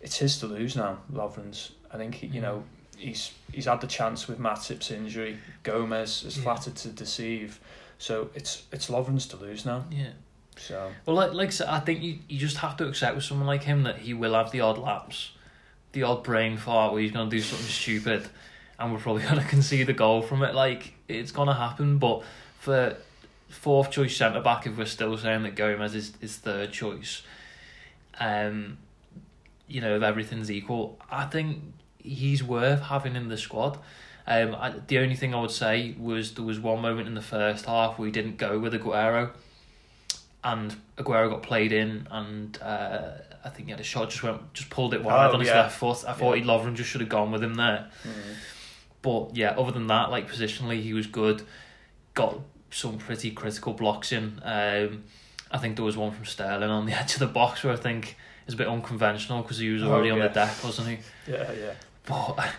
[0.00, 0.98] it's his to lose now.
[1.12, 1.72] Lovren's.
[1.92, 2.62] I think you know
[3.00, 5.38] he's he's had the chance with Matip's injury.
[5.62, 6.42] Gomez is Yeah.
[6.44, 7.58] flattered to deceive,
[7.98, 9.84] so it's it's Lovren's to lose now.
[9.90, 10.10] yeah.
[10.56, 13.24] So Well, like like I said, I think you, you just have to accept with
[13.24, 15.30] someone like him that he will have the odd lapse,
[15.92, 18.28] the odd brain fart where he's gonna do something stupid,
[18.78, 20.54] and we're probably gonna concede a goal from it.
[20.54, 22.22] Like it's gonna happen, but
[22.58, 22.96] for
[23.48, 27.22] fourth choice centre back, if we're still saying that Gomez is is third choice,
[28.20, 28.76] um,
[29.66, 31.62] you know if everything's equal, I think
[32.14, 33.78] he's worth having in the squad.
[34.26, 37.22] Um, I, the only thing I would say was there was one moment in the
[37.22, 39.30] first half where we didn't go with Aguero
[40.44, 43.12] and Aguero got played in, and uh,
[43.44, 45.48] I think he had a shot just went just pulled it wide Oh, on his
[45.48, 45.62] yeah.
[45.62, 46.04] left foot.
[46.06, 46.44] I thought Yeah.
[46.44, 47.90] Lovren just should have gone with him there.
[49.02, 51.42] But yeah, other than that, like positionally, he was good.
[52.14, 52.38] Got
[52.70, 54.40] some pretty critical blocks in.
[54.44, 55.04] Um,
[55.50, 57.76] I think there was one from Sterling on the edge of the box where I
[57.76, 60.98] think is a bit unconventional because he was Oh, already on the deck, wasn't he?
[61.30, 61.72] yeah, yeah,
[62.06, 62.50] But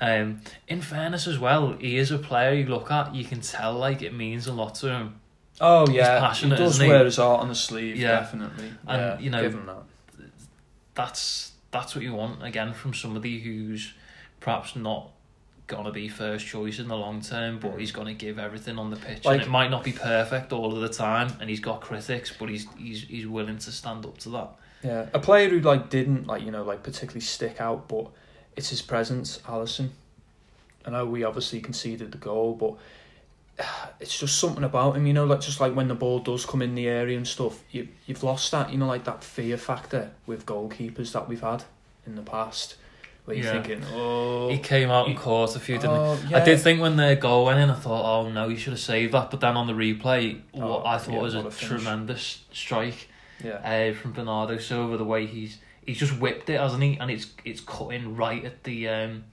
[0.00, 3.74] um, in fairness as well, he is a player you look at, you can tell
[3.74, 5.20] like it means a lot to him.
[5.60, 6.90] oh yeah, passionate, he does isn't he?
[6.92, 7.96] wear his heart on the sleeve.
[7.96, 8.20] Yeah.
[8.20, 8.70] definitely.
[8.86, 9.84] And, yeah, you know, that.
[10.94, 13.92] that's that's what you want again from somebody who's
[14.40, 15.10] perhaps not
[15.66, 18.96] gonna be first choice in the long term, but he's gonna give everything on the
[18.96, 19.24] pitch.
[19.24, 22.32] Like- and it might not be perfect all of the time, and he's got critics,
[22.38, 24.50] but he's he's he's willing to stand up to that.
[24.84, 28.10] Yeah, a player who like didn't like you know like particularly stick out, but
[28.56, 29.90] it's his presence, Alisson.
[30.84, 33.64] I know we obviously conceded the goal, but
[34.00, 36.62] it's just something about him, you know, like just like when the ball does come
[36.62, 40.10] in the area and stuff, you you've lost that, you know, like that fear factor
[40.26, 41.64] with goalkeepers that we've had
[42.06, 42.76] in the past,
[43.24, 43.62] where you're Yeah.
[43.62, 46.00] thinking, oh, He came out and caught a few, didn't he?
[46.34, 48.74] oh, I did think when the goal went in, I thought, oh no, he should
[48.74, 49.30] have saved that.
[49.30, 53.08] But then on the replay, what Oh, I thought yeah, was a, a tremendous strike
[53.44, 53.54] yeah,
[53.90, 54.96] uh, from Bernardo Silva.
[54.96, 56.98] The way he's he's just whipped it, hasn't he?
[56.98, 58.88] And it's it's cutting right at the.
[58.88, 59.24] Um,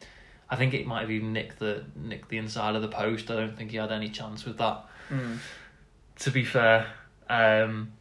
[0.50, 3.30] I think it might have even nicked the nicked the inside of the post.
[3.32, 4.86] I don't think he had any chance with that.
[5.10, 5.40] Mm.
[6.20, 6.88] To be fair,
[7.30, 7.92] um,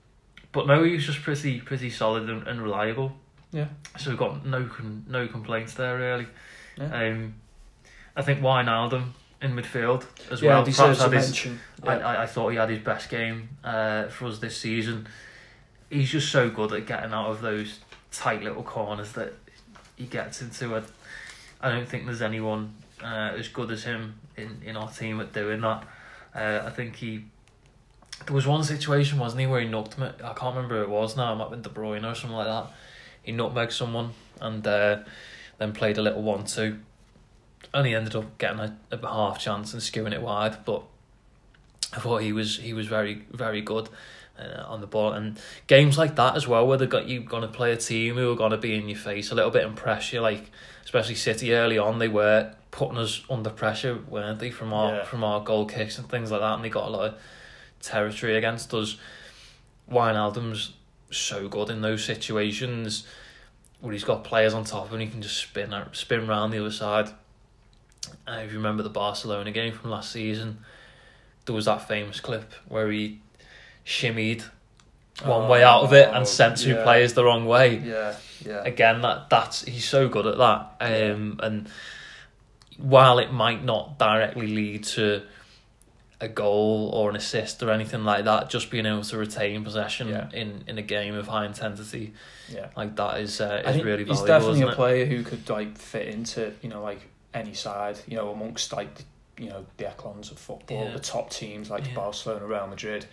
[0.53, 3.13] but no, he was just pretty pretty solid and, and reliable.
[3.53, 3.69] Yeah.
[3.99, 6.27] So we've got no con- no complaints there really.
[6.77, 7.09] Yeah.
[7.09, 7.35] Um,
[8.15, 10.65] I think Wijnaldum in midfield as yeah, well.
[10.65, 11.61] Perhaps had his, mention.
[11.83, 12.07] I, Yeah.
[12.07, 15.09] I, I thought he had his best game uh, for us this season.
[15.91, 17.81] He's just so good at getting out of those
[18.13, 19.33] tight little corners that
[19.97, 20.75] he gets into.
[20.77, 20.85] it.
[21.61, 25.33] I don't think there's anyone uh, as good as him in, in our team at
[25.33, 25.85] doing that.
[26.35, 27.25] Uh, I think he.
[28.27, 30.07] There was one situation, wasn't he, where he knocked me.
[30.23, 31.33] I can't remember who it was now.
[31.33, 32.71] It might have been De Bruyne or something like that.
[33.23, 34.99] He nutmegged someone and uh,
[35.59, 36.79] then played a little one-two.
[37.75, 40.85] And he ended up getting a, a half chance and skewing it wide, but
[41.93, 43.89] I thought he was he was very very good
[44.39, 47.43] uh, on the ball and games like that as well where they got you going
[47.43, 49.65] to play a team who are going to be in your face a little bit
[49.65, 50.51] and press you like
[50.85, 55.05] especially City early on they were putting us under pressure weren't they from our Yeah.
[55.05, 57.21] from our goal kicks and things like that and they got a lot of
[57.81, 58.97] territory against us.
[59.91, 60.73] Wijnaldum's
[61.11, 63.07] so good in those situations
[63.81, 66.59] where he's got players on top of him he can just spin spin round the
[66.61, 67.11] other side.
[68.27, 70.59] Uh, if you remember the Barcelona game from last season,
[71.45, 73.21] there was that famous clip where he
[73.85, 74.45] shimmied
[75.25, 76.83] one way out of it and sent two yeah.
[76.83, 77.77] players the wrong way.
[77.79, 78.63] Yeah, yeah.
[78.65, 80.77] Again, that that's he's so good at that.
[80.81, 81.69] Um, and
[82.79, 85.23] while it might not directly lead to
[86.23, 88.49] a goal or an assist or anything like that.
[88.49, 90.31] Just being able to retain possession Yeah.
[90.33, 92.15] in, in a game of high intensity
[92.49, 92.69] Yeah.
[92.77, 94.75] like that is uh, is really he's definitely a it?
[94.77, 97.01] player who could like fit into you know like
[97.35, 99.05] any side you know amongst like the,
[99.37, 100.93] you know the echelons of football Yeah.
[100.93, 101.95] the top teams like Yeah.
[101.97, 103.05] Barcelona Real Madrid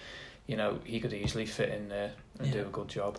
[0.49, 2.53] you know he could easily fit in there and Yeah.
[2.53, 3.17] do a good job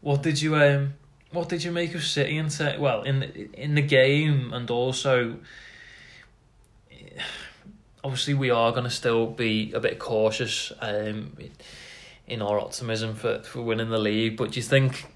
[0.00, 0.94] What did you um?
[1.30, 2.76] What did you make of City and say?
[2.76, 3.28] Well, in the,
[3.64, 5.36] in the game and also,
[8.04, 11.36] obviously, we are going to still be a bit cautious um,
[12.26, 14.36] in our optimism for, for winning the league.
[14.36, 15.06] But do you think?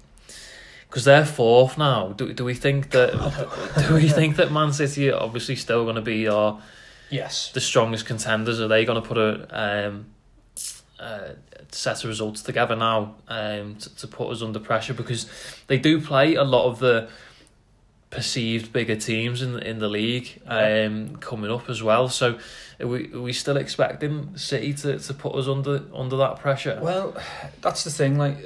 [0.89, 2.13] Because they're fourth now.
[2.13, 3.11] Do do we think that?
[3.87, 6.61] do we think that Man City are obviously still going to be our
[7.09, 8.59] yes the strongest contenders?
[8.61, 10.05] Are they going to put a um,
[10.99, 11.29] uh,
[11.71, 14.93] set of results together now um, to, to put us under pressure?
[14.93, 15.29] Because
[15.67, 17.09] they do play a lot of the
[18.09, 22.07] perceived bigger teams in in the league um, coming up as well.
[22.07, 22.39] So
[22.79, 26.79] are we are we still expecting City to, to put us under under that pressure?
[26.81, 27.15] well
[27.61, 28.37] that's the thing like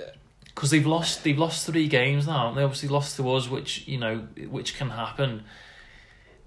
[0.54, 2.50] because they've lost they've lost three games now.
[2.50, 5.44] and They obviously lost to us, which you know which can happen.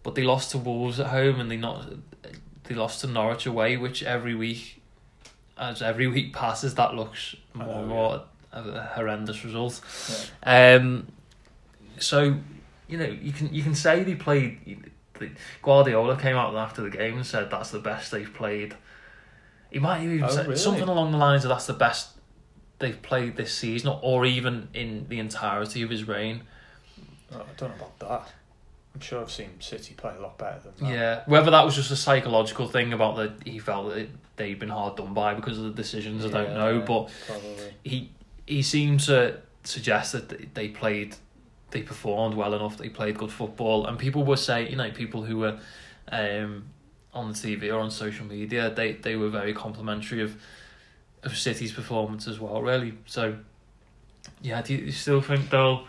[0.03, 1.87] But they lost to Wolves at home, and they not
[2.65, 4.83] they lost to Norwich away, which every week,
[5.59, 9.81] as every week passes, that looks more and more a horrendous result.
[10.43, 11.09] Um,
[11.99, 12.37] so
[12.89, 14.61] you know you can you can say they played.
[15.19, 15.31] the-
[15.63, 18.75] Guardiola came out after the game and said that's the best they've played.
[19.71, 20.59] He might have even Oh, said really?
[20.59, 22.11] something along the lines of that's the best
[22.81, 26.43] they've played this season, or even in the entirety of his reign.
[27.33, 28.33] oh, I don't know about that
[28.95, 31.75] I'm sure I've seen City play a lot better than that Yeah, whether that was
[31.75, 35.59] just a psychological thing about that he felt that they'd been hard done by because
[35.59, 36.81] of the decisions, I don't Yeah, know.
[36.81, 38.11] But probably he
[38.47, 41.17] he seemed to suggest that they- played,
[41.71, 42.77] they performed well enough.
[42.77, 45.59] They played good football, and people were saying, you know, people who were
[46.13, 46.65] um,
[47.15, 50.37] on the TV or on social media, they they were very complimentary of
[51.23, 52.61] of City's performance as well.
[52.61, 53.37] Really, so
[54.43, 54.61] yeah.
[54.63, 55.87] Do you still think they'll?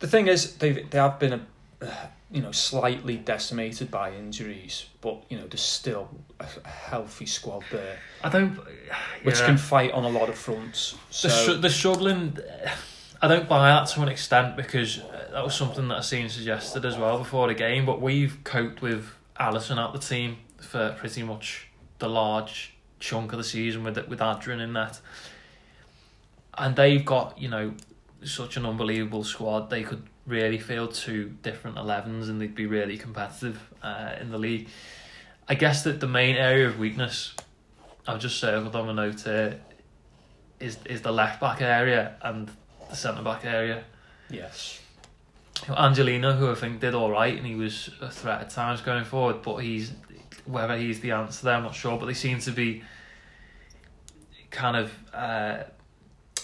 [0.00, 1.40] The thing is, they they have been a,
[2.30, 6.08] you know, slightly decimated by injuries, but you know, there's still
[6.40, 8.58] a, healthy squad there, I don't.
[9.22, 10.96] which can fight on a lot of fronts.
[11.10, 12.36] So The, the struggling,
[13.22, 16.28] I don't buy that to an extent because uh, that was something that I seen
[16.28, 17.86] suggested as well before the game.
[17.86, 19.10] But we've coped with
[19.40, 24.08] Alisson out the team for pretty much the large chunk of the season with it,
[24.08, 25.00] with Adrian in that,
[26.56, 27.74] and they've got you know
[28.22, 29.70] such an unbelievable squad.
[29.70, 34.38] They could really field two different 11s and they'd be really competitive uh, in the
[34.38, 34.68] league.
[35.48, 37.34] I guess that the main area of weakness,
[38.06, 39.60] I've just circled on my note here,
[40.60, 42.50] is is the left back area and
[42.90, 43.84] the centre back area.
[44.28, 44.80] yes,
[45.68, 49.04] Angelino, who I think did all right, and he was a threat at times going
[49.04, 49.92] forward, but he's
[50.44, 51.98] whether he's the answer there, I'm not sure.
[51.98, 52.82] But they seem to be
[54.50, 55.64] kind of uh,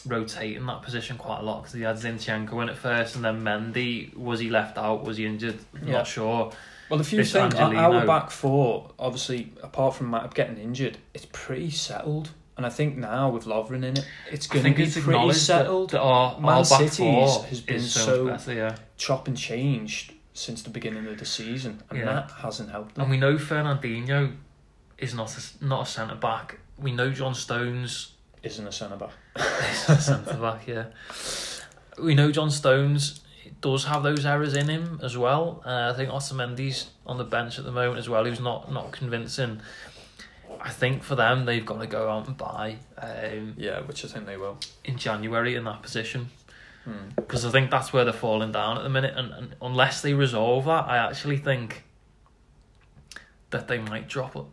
[0.06, 3.42] rotating that position quite a lot because he had Zinchenko in at first, and then
[3.42, 5.04] Mendy was he left out?
[5.04, 5.58] Was he injured?
[5.84, 5.92] Yeah.
[5.92, 6.52] Not sure.
[6.90, 10.98] Well, if you It's think our- our back four, obviously, apart from Matt getting injured,
[11.14, 12.30] it's pretty settled.
[12.56, 15.90] And I think now with Lovren in it, it's going to be pretty settled.
[15.90, 18.76] that, that our, Man our City's has been so- better, yeah.
[18.96, 22.04] Chop and changed since the beginning of the season, and Yeah.
[22.04, 23.02] that hasn't helped them.
[23.02, 24.36] And we know Fernandinho
[24.98, 26.58] is not a, not a centre back.
[26.78, 28.12] We know John Stones
[28.42, 29.10] Isn't a centre back.
[29.37, 30.66] Centre back.
[30.66, 30.85] Yeah,
[32.03, 33.20] we know John Stones
[33.61, 35.62] does have those errors in him as well.
[35.64, 38.25] Uh, I think Otamendi's on the bench at the moment as well.
[38.25, 39.61] Who's not not convincing.
[40.61, 44.09] I think for them, they've got to go out and buy um, Yeah, which I
[44.09, 44.57] think they will.
[44.85, 46.31] in January in that position
[46.85, 47.09] Hmm.
[47.16, 49.14] because I think that's where they're falling down at the minute.
[49.16, 51.83] And, and unless they resolve that, I actually think
[53.51, 54.44] that they might drop it.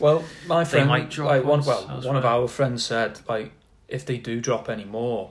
[0.00, 3.52] Well, my They friend, might drop like one, well, one of our friends said, like,
[3.88, 5.30] if they do drop any more,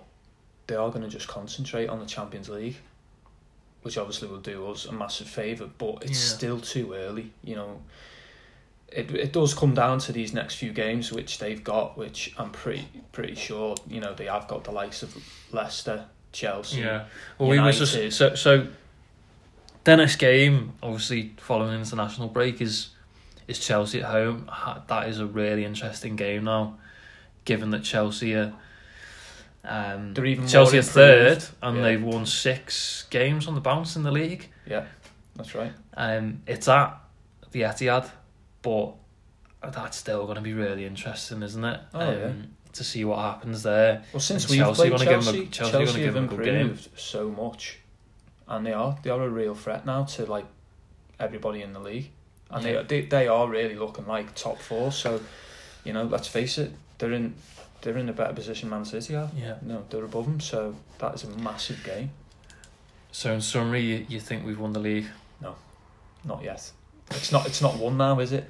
[0.68, 2.78] they are going to just concentrate on the Champions League,
[3.84, 5.70] which obviously will do us a massive favour.
[5.78, 6.38] But it's Yeah.
[6.38, 7.82] still too early, you know.
[8.90, 12.52] It it does come down to these next few games which they've got, which I'm
[12.52, 15.16] pretty pretty sure you know they have got the likes of
[15.52, 16.80] Leicester, Chelsea.
[16.80, 17.06] Yeah.
[17.38, 18.04] Well, we was United.
[18.10, 18.68] just so so.
[19.84, 22.90] The next game, obviously following international break, is
[23.48, 24.50] is Chelsea at home.
[24.88, 26.78] That is a really interesting game now,
[27.48, 28.54] given that Chelsea are.
[29.64, 31.84] Um, They're even Chelsea are third, and Yeah.
[31.84, 34.50] they've won six games on the bounce in the league.
[34.66, 34.86] Yeah,
[35.36, 35.74] that's right.
[35.96, 37.02] Um, it's at
[37.52, 38.10] the Etihad,
[38.62, 38.94] but
[39.62, 41.80] that's still going to be really interesting, isn't it?
[41.94, 42.32] Oh, um, yeah.
[42.74, 44.04] To see what happens there.
[44.14, 46.16] Well, since And we've Chelsea played gonna give 'em a- Chelsea, Chelsea Chelsea, give have
[46.18, 47.80] 'em a improved so much,
[48.48, 50.46] and they are they are a real threat now to like
[51.20, 52.12] everybody in the league,
[52.52, 52.84] and Yeah.
[52.84, 54.92] they, they they are really looking like top four.
[54.92, 55.22] So
[55.84, 57.36] you know, let's face it, they're in
[57.82, 58.70] they're in a better position.
[58.70, 59.30] Man City are.
[59.38, 59.56] Yeah.
[59.62, 62.12] No, they're above them, so that is a massive game.
[63.12, 65.08] So in summary, you, you think we've won the league?
[65.42, 65.56] No,
[66.26, 66.72] not yet.
[67.12, 67.46] It's not.
[67.48, 68.50] It's not one now, is it?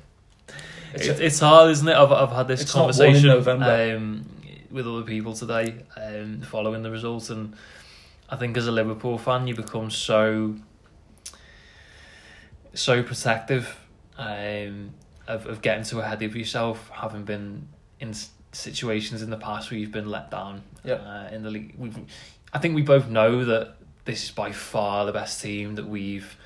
[0.93, 1.95] It's It's, a- it's hard, isn't it?
[1.95, 4.25] I've, I've had this It's not one in conversation um,
[4.71, 7.53] with other people today um, following the results, and
[8.29, 10.55] I think as a Liverpool fan, you become so
[12.73, 13.79] so protective
[14.17, 14.91] um,
[15.27, 17.67] of of getting to ahead of yourself, having been
[17.99, 18.13] in
[18.51, 21.03] situations in the past where you've been let down Yep.
[21.05, 21.73] uh, in the league.
[21.77, 21.97] We've,
[22.53, 26.37] I think we both know that this is by far the best team that we've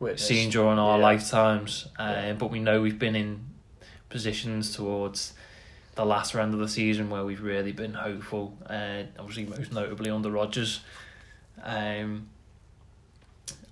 [0.00, 0.26] Witnessed.
[0.26, 1.04] seen during our Yeah.
[1.04, 1.86] lifetimes.
[1.98, 2.32] Um, Yeah.
[2.34, 3.44] But we know we've been in
[4.08, 5.34] positions towards
[5.96, 8.56] the last round of the season where we've really been hopeful.
[8.68, 10.80] Uh, obviously, most notably under Rodgers.
[11.62, 12.28] Um,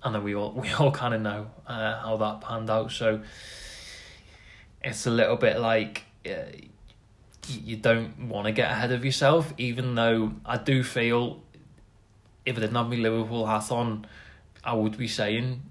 [0.03, 2.91] and then we all we all kind of know uh, how that panned out.
[2.91, 3.21] So
[4.83, 6.03] it's a little bit like.
[6.25, 6.43] Uh,
[7.49, 11.41] you don't want to get ahead of yourself, even though I do feel
[12.45, 14.05] if I didn't have my Liverpool hat on,
[14.63, 15.61] I would be saying,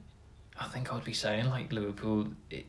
[0.59, 2.67] I think I would be saying like Liverpool, it,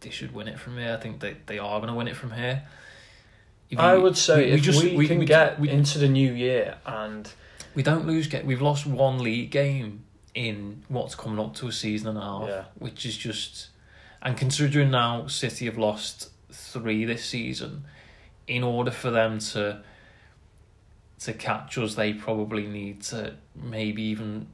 [0.00, 0.94] they should win it from here.
[0.94, 2.62] I think they they are going to win it from here.
[3.70, 5.98] If I would say we- we if just- we, we- can we- get we- into
[5.98, 7.30] the new year and
[7.74, 8.26] we don't lose.
[8.28, 12.20] Get we've lost one league game in what's coming up to a season and a
[12.22, 12.64] half, Yeah.
[12.78, 13.68] which is just,
[14.22, 17.84] and considering now City have lost three this season,
[18.48, 19.82] in order for them to
[21.20, 24.46] to catch us, they probably need to maybe even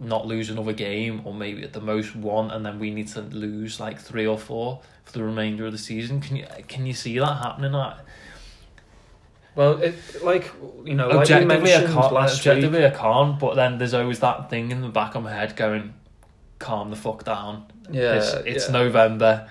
[0.00, 3.22] not lose another game, or maybe at the most one, and then we need to
[3.22, 6.20] lose like three or four for the remainder of the season.
[6.20, 7.74] Can you can you see that happening?
[7.74, 8.00] I,
[9.54, 10.50] well, it like
[10.84, 12.12] you know, like we objectively, I can't.
[12.12, 12.64] last week.
[12.64, 13.38] I can't.
[13.38, 15.94] But then there's always that thing in the back of my head going,
[16.58, 18.72] "Calm the fuck down." Yeah, it's, it's yeah.
[18.72, 19.48] November.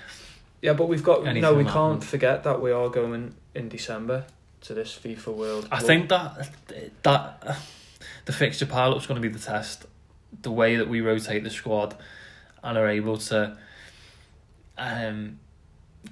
[0.63, 1.53] Yeah, but we've got Anything no.
[1.55, 4.23] We can can't forget that we are going in December
[4.61, 5.67] to this FIFA World.
[5.69, 5.85] I Cup.
[5.85, 6.49] think that
[7.03, 7.57] that
[8.23, 9.85] the fixture pile up's going to be the test.
[10.41, 11.97] The way that we rotate the squad
[12.63, 13.57] and are able to
[14.77, 15.37] um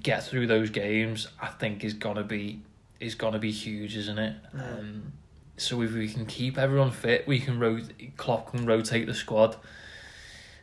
[0.02, 2.60] get through those games, I think is gonna be
[3.00, 4.36] is gonna be huge, isn't it?
[4.54, 4.62] Yeah.
[4.62, 5.12] Um,
[5.56, 9.56] so if we can keep everyone fit, we can rot- Klopp can rotate the squad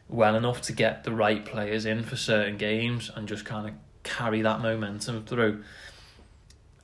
[0.10, 3.74] well enough to get the right players in for certain games and just kind of
[4.04, 5.64] carry that momentum through.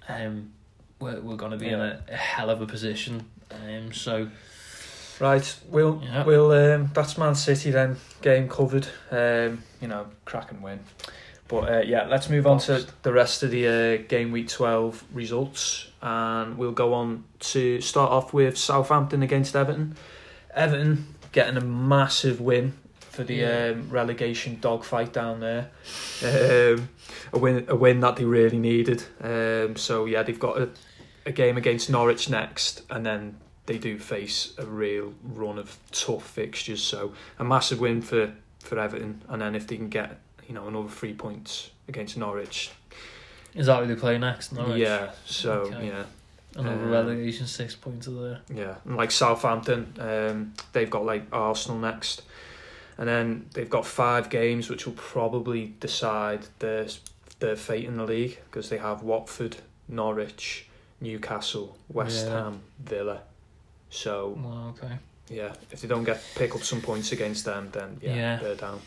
[0.08, 0.52] Um,
[1.00, 3.26] we're we're gonna be in a, a hell of a position.
[3.52, 4.30] Um, so
[5.20, 6.26] Right, we'll Yeah.
[6.26, 8.88] we'll um, that's Man City then game covered.
[9.12, 10.82] Um, you know, crack and win.
[11.48, 15.04] But uh, yeah, let's move on to the rest of the uh, game week twelve
[15.14, 19.96] results, and we'll go on to start off with Southampton against Everton.
[20.54, 22.74] Everton getting a massive win
[23.16, 23.72] for the Yeah.
[23.74, 25.70] um, relegation dogfight down there.
[26.24, 26.90] Um,
[27.34, 29.04] a win, a win that they really needed.
[29.22, 30.70] Um, so yeah, they've got a,
[31.26, 36.28] a game against Norwich next, and then they do face a real run of tough
[36.30, 36.84] fixtures.
[36.84, 40.68] So a massive win for, for Everton, and then if they can get you know
[40.68, 42.72] another three points against Norwich,
[43.56, 44.52] is that who they play next?
[44.54, 44.78] Norwich?
[44.78, 45.12] yeah.
[45.26, 45.88] So Okay.
[45.88, 46.04] yeah,
[46.56, 48.40] another Um, relegation six pointer there.
[48.54, 48.76] yeah.
[48.86, 52.22] And like Southampton, um, they've got like Arsenal next,
[52.98, 56.88] and then they've got five games which will probably decide their
[57.40, 59.58] their fate in the league because they have Watford,
[59.90, 60.68] Norwich,
[61.02, 62.44] Newcastle, West Yeah.
[62.44, 63.22] Ham, Villa.
[63.90, 64.98] So Well, okay.
[65.30, 68.40] yeah, if they don't get pick up some points against them, then yeah, Yeah.
[68.42, 68.82] they're down.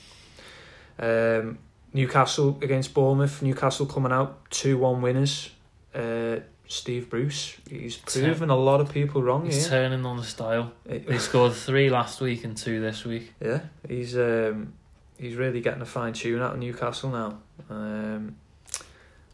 [0.99, 1.59] Um,
[1.93, 3.43] Newcastle against Bournemouth.
[3.43, 5.51] Newcastle coming out two one winners.
[5.95, 6.37] Uh,
[6.71, 9.71] Steve Bruce, he's proven a lot of people wrong He's here.
[9.89, 10.73] turning on the style.
[10.85, 13.33] It- They scored three last week and two this week.
[13.41, 14.75] yeah, he's um,
[15.19, 17.39] he's really getting a fine tune out of Newcastle now.
[17.71, 18.37] Um,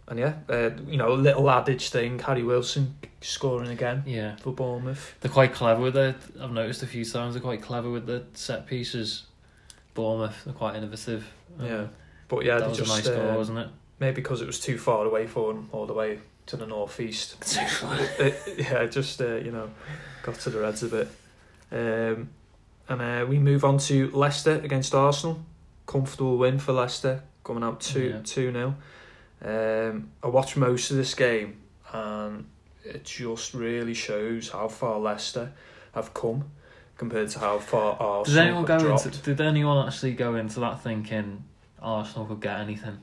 [0.07, 2.21] and yeah, uh, you know, little adage thing.
[2.21, 5.15] Harry Wilson scoring again Yeah, for Bournemouth.
[5.21, 6.15] they're quite clever with it.
[6.41, 9.25] I've noticed a few times they're quite clever with the set pieces.
[9.95, 11.27] Bournemouth, they're quite innovative.
[11.59, 11.87] Um, Yeah,
[12.29, 13.69] but yeah, that they was just a nice goal, uh, wasn't it?
[13.99, 17.37] maybe because it was too far away for them, all the way to the northeast.
[18.19, 19.71] it, yeah, just uh, you know
[20.23, 21.09] got to the Reds a bit.
[21.73, 22.31] Um,
[22.89, 25.41] and uh, we move on to Leicester against Arsenal.
[25.87, 28.21] Comfortable win for Leicester, coming out two Yeah.
[28.25, 28.75] two 0
[29.43, 31.59] Um, I watched most of this game,
[31.93, 32.47] and
[32.85, 35.53] it just really shows how far Leicester
[35.95, 36.45] have come
[36.97, 39.07] compared to how far Arsenal Did anyone have go dropped.
[39.07, 39.19] into?
[39.23, 41.45] Did anyone actually go into that thinking
[41.83, 42.99] Arsenal could get anything?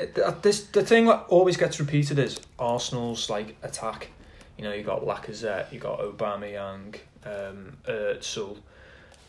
[0.00, 4.10] Uh, this the thing that always gets repeated is Arsenal's like attack.
[4.58, 8.56] You know, you got Lacazette, you got Aubameyang, um, Özil,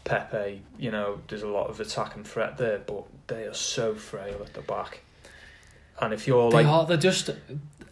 [0.03, 0.61] Pepe.
[0.78, 4.41] You know, there's a lot of attack and threat there, but they are so frail
[4.41, 5.01] at the back.
[5.99, 6.86] And if you're They like, are.
[6.86, 7.30] They're just,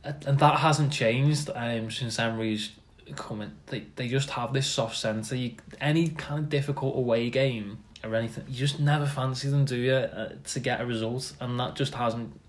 [0.04, 2.72] and that hasn't changed um, since Emery's
[3.16, 3.52] coming.
[3.68, 5.36] They they just have this soft centre.
[5.36, 9.78] You, any kind of difficult away game or anything, you just never fancy them, do
[9.78, 9.94] you?
[9.94, 12.40] Uh, to get a result, and that just hasn't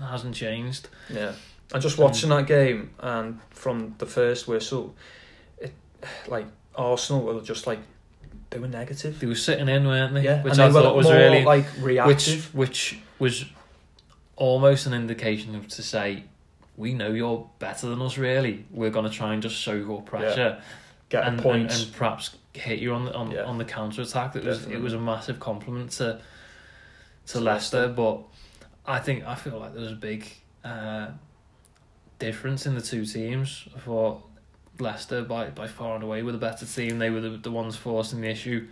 [0.00, 0.88] hasn't changed.
[1.10, 1.32] yeah,
[1.72, 4.94] and just watching that game and from the first whistle,
[5.58, 5.72] it
[6.28, 7.78] like Arsenal were just like
[8.50, 9.18] they were negative.
[9.20, 10.22] They were sitting in, weren't they?
[10.24, 12.54] Yeah, which and I thought was really like reactive.
[12.54, 13.44] which was
[14.36, 16.24] almost an indication of to say.
[16.76, 18.18] We know you're better than us.
[18.18, 20.60] Really, we're gonna try and just soak up pressure.
[21.08, 21.84] get and, and, points.
[21.84, 23.44] and perhaps hit you on the on, Yeah.
[23.44, 24.34] on the counter attack.
[24.34, 24.80] It was Definitely.
[24.80, 26.20] it was a massive compliment to
[27.28, 27.86] to Leicester.
[27.88, 28.22] but
[28.86, 30.26] I think I feel like there was a big
[30.64, 31.08] uh,
[32.18, 33.66] difference in the two teams.
[33.76, 34.22] I thought
[34.78, 36.98] Leicester by by far and away were the better team.
[36.98, 38.66] They were the, the ones forcing the issue.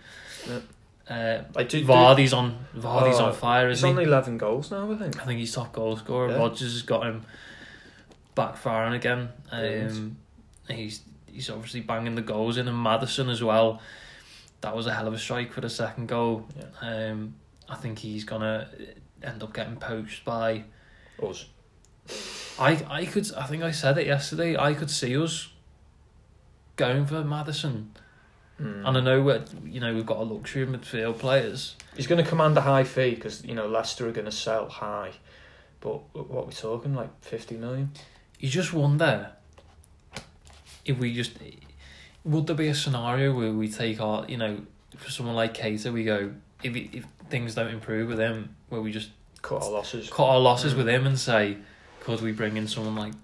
[1.08, 4.08] Uh, like do, do, Vardy's on Vardy's Oh, on fire, he's isn't only he?
[4.08, 5.20] eleven goals now, I think.
[5.20, 6.30] I think he's top goal scorer.
[6.30, 6.36] Yeah.
[6.36, 7.22] Rodgers has got him
[8.36, 9.28] backfiring again.
[9.50, 10.16] Um,
[10.68, 13.80] he's he's obviously banging the goals in, and Maddison as well.
[14.60, 16.46] That was a hell of a strike for the second goal.
[16.80, 17.34] Um,
[17.68, 18.68] I think he's gonna
[19.24, 20.64] end up getting poached by.
[21.22, 21.46] Us.
[22.58, 24.56] I I could I think I said it yesterday.
[24.56, 25.48] I could see us
[26.76, 27.92] going for Maddison,
[28.60, 28.86] Mm.
[28.86, 31.74] and I know we you know we've got a luxury of midfield players.
[31.96, 34.68] He's going to command a high fee because you know Leicester are going to sell
[34.68, 35.12] high,
[35.80, 37.90] but what are we talking like fifty million?
[38.38, 39.30] you just wonder
[40.84, 41.32] if we just
[42.24, 44.58] would there be a scenario where we take our you know
[44.96, 48.92] for someone like Keita we go if if things don't improve with him where we
[48.92, 49.10] just
[49.42, 50.08] Cut our losses.
[50.08, 50.76] cut our losses Mm.
[50.76, 51.56] with him and say
[52.00, 53.14] could we bring in someone like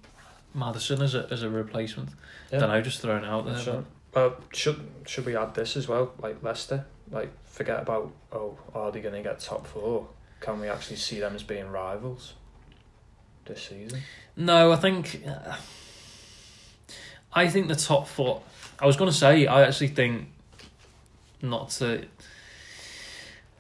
[0.54, 2.08] Maddison as a as a replacement?
[2.50, 2.58] Yeah.
[2.60, 3.58] Don't know, just throwing it out there.
[3.58, 3.84] So,
[4.16, 6.12] uh, should should we add this as well?
[6.20, 10.08] Like Leicester, like forget about oh, are they going to get top four?
[10.40, 12.34] Can we actually see them as being rivals
[13.44, 14.00] this season?
[14.36, 15.56] No, I think uh,
[17.32, 18.42] I think the top four.
[18.80, 20.28] I was going to say I actually think
[21.42, 22.04] not to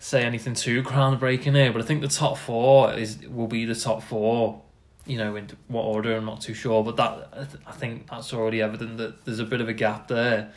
[0.08, 3.74] say anything too groundbreaking here, but I think the top four is will be the
[3.74, 4.62] top four.
[5.06, 8.62] You know, in what order I'm not too sure, but that I think that's already
[8.62, 10.52] evident that there's a bit of a gap there,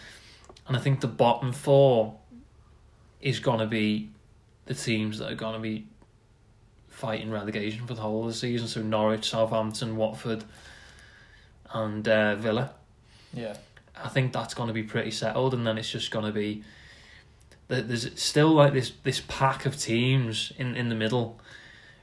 [0.67, 2.17] and I think the bottom four
[3.19, 4.09] is gonna be
[4.65, 5.85] the teams that are gonna be
[6.87, 8.67] fighting relegation for the whole of the season.
[8.67, 10.43] So Norwich, Southampton, Watford,
[11.73, 12.73] and uh, Villa.
[13.33, 13.55] Yeah,
[14.01, 16.63] I think that's going to be pretty settled, and then it's just going to be
[17.79, 21.39] there's still like this this pack of teams in, in the middle,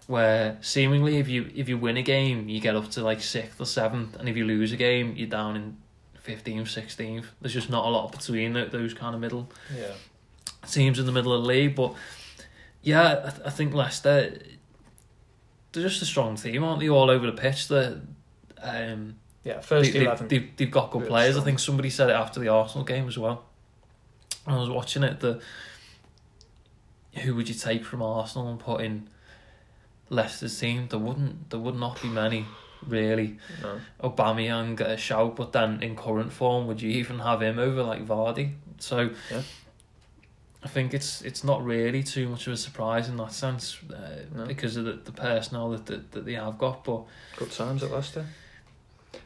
[0.07, 3.61] where seemingly if you if you win a game you get up to like sixth
[3.61, 5.77] or seventh, and if you lose a game you're down in
[6.14, 7.27] fifteenth, sixteenth.
[7.41, 9.93] There's just not a lot between tho- those kind of middle yeah.
[10.69, 11.75] teams in the middle of the league.
[11.75, 11.95] But
[12.83, 14.39] yeah, I, th- I think Leicester
[15.73, 16.89] they're just a strong team, aren't they?
[16.89, 17.69] All over the pitch.
[17.69, 18.01] They're
[18.62, 20.29] um, Yeah, first they, eleven.
[20.29, 21.37] They, they've got good players.
[21.37, 23.45] I think somebody said it after the Arsenal game as well.
[24.51, 25.21] I was watching it.
[25.21, 25.41] The
[27.23, 29.09] who would you take from Arsenal and put in
[30.11, 30.87] Leicester's team?
[30.89, 31.51] There wouldn't.
[31.51, 32.47] There would not be many
[32.87, 33.39] really.
[33.63, 33.81] no.
[34.03, 37.83] Aubameyang get a shout, but then in current form, would you even have him over
[37.83, 38.53] like Vardy?
[38.79, 39.11] So.
[39.31, 39.43] Yeah.
[40.61, 44.23] I think it's it's not really too much of a surprise in that sense uh,
[44.35, 44.45] No.
[44.45, 46.83] because of the, the personnel that, that that they have got.
[46.83, 47.05] But
[47.37, 48.27] Good times at Leicester.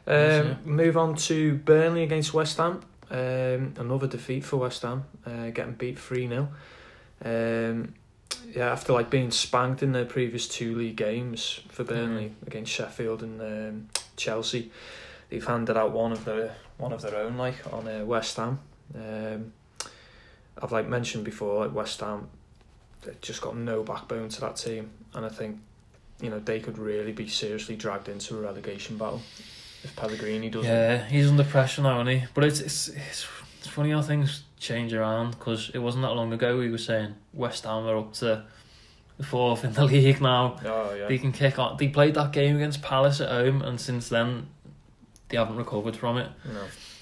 [0.07, 2.81] Yes, Um, move on to Burnley against West Ham.
[3.13, 6.49] Um, another defeat for West Ham, uh, getting beat 3 0.
[7.23, 7.93] Um,
[8.51, 13.21] yeah, after like being spanked in their previous two league games for Burnley against Sheffield
[13.21, 14.71] and um, Chelsea,
[15.29, 18.59] they've handed out one of their one of their own like on uh, West Ham.
[18.95, 19.53] Um,
[20.59, 22.29] I've like mentioned before, like West Ham,
[23.03, 25.59] they've just got no backbone to that team, and I think
[26.19, 29.21] you know they could really be seriously dragged into a relegation battle
[29.83, 30.69] if Pellegrini doesn't.
[30.71, 32.25] Yeah, he's under pressure now, isn't he?
[32.33, 33.27] But it's it's it's,
[33.59, 37.15] it's funny how things change around because it wasn't that long ago we were saying
[37.33, 38.43] West Ham are up to
[39.17, 40.57] the fourth in the league now.
[40.65, 41.07] Oh yeah.
[41.07, 41.77] They can kick on.
[41.77, 44.47] They played that game against Palace at home, and since then
[45.29, 46.29] they haven't recovered from it.
[46.45, 46.61] no.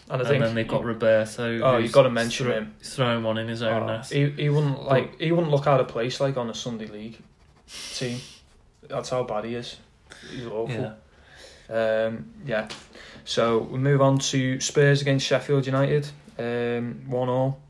[0.10, 1.62] And I And, think then they've got Roberto.
[1.62, 2.74] Oh, you've got to mention thro- him.
[2.82, 4.12] Throwing one in his own Oh, nest.
[4.12, 7.18] he he wouldn't like he wouldn't look out of place like on a Sunday league
[7.94, 8.20] team.
[8.90, 9.78] That's how bad he is.
[10.30, 10.70] He's awful.
[10.76, 10.94] Yeah.
[11.72, 12.68] Um, yeah.
[13.24, 16.10] So we move on to Spurs against Sheffield United.
[16.38, 17.62] Um, one all.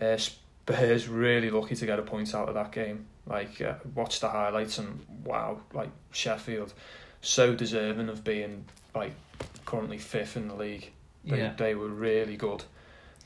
[0.00, 3.06] Uh, Spurs really lucky to get a point out of that game.
[3.26, 6.74] Like uh, watch the highlights and wow, like Sheffield,
[7.22, 9.12] so deserving of being like
[9.64, 10.90] currently fifth in the league.
[11.24, 11.54] They yeah.
[11.56, 12.64] they were really good.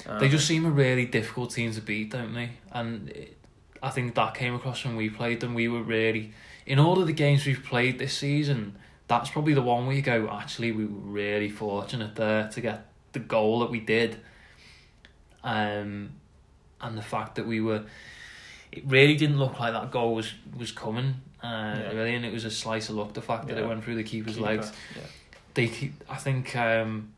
[0.07, 2.51] Um, They just seem a really difficult team to beat, don't they?
[2.71, 3.37] And it,
[3.83, 5.55] I think that came across when we played them.
[5.55, 6.33] We were really,
[6.65, 8.77] in all of the games we've played this season,
[9.09, 12.87] that's probably the one where you go, actually, we were really fortunate there to get
[13.13, 14.21] the goal that we did.
[15.43, 16.11] Um,
[16.81, 17.85] and the fact that we were,
[18.71, 21.15] it really didn't look like that goal was was coming.
[21.43, 21.47] Uh,
[21.79, 21.93] Yeah.
[21.93, 23.15] really, and it was a slice of luck.
[23.15, 24.73] The fact that it went through the keeper's Keeper, legs.
[24.97, 25.03] Yeah.
[25.55, 27.13] They, keep, I think, um,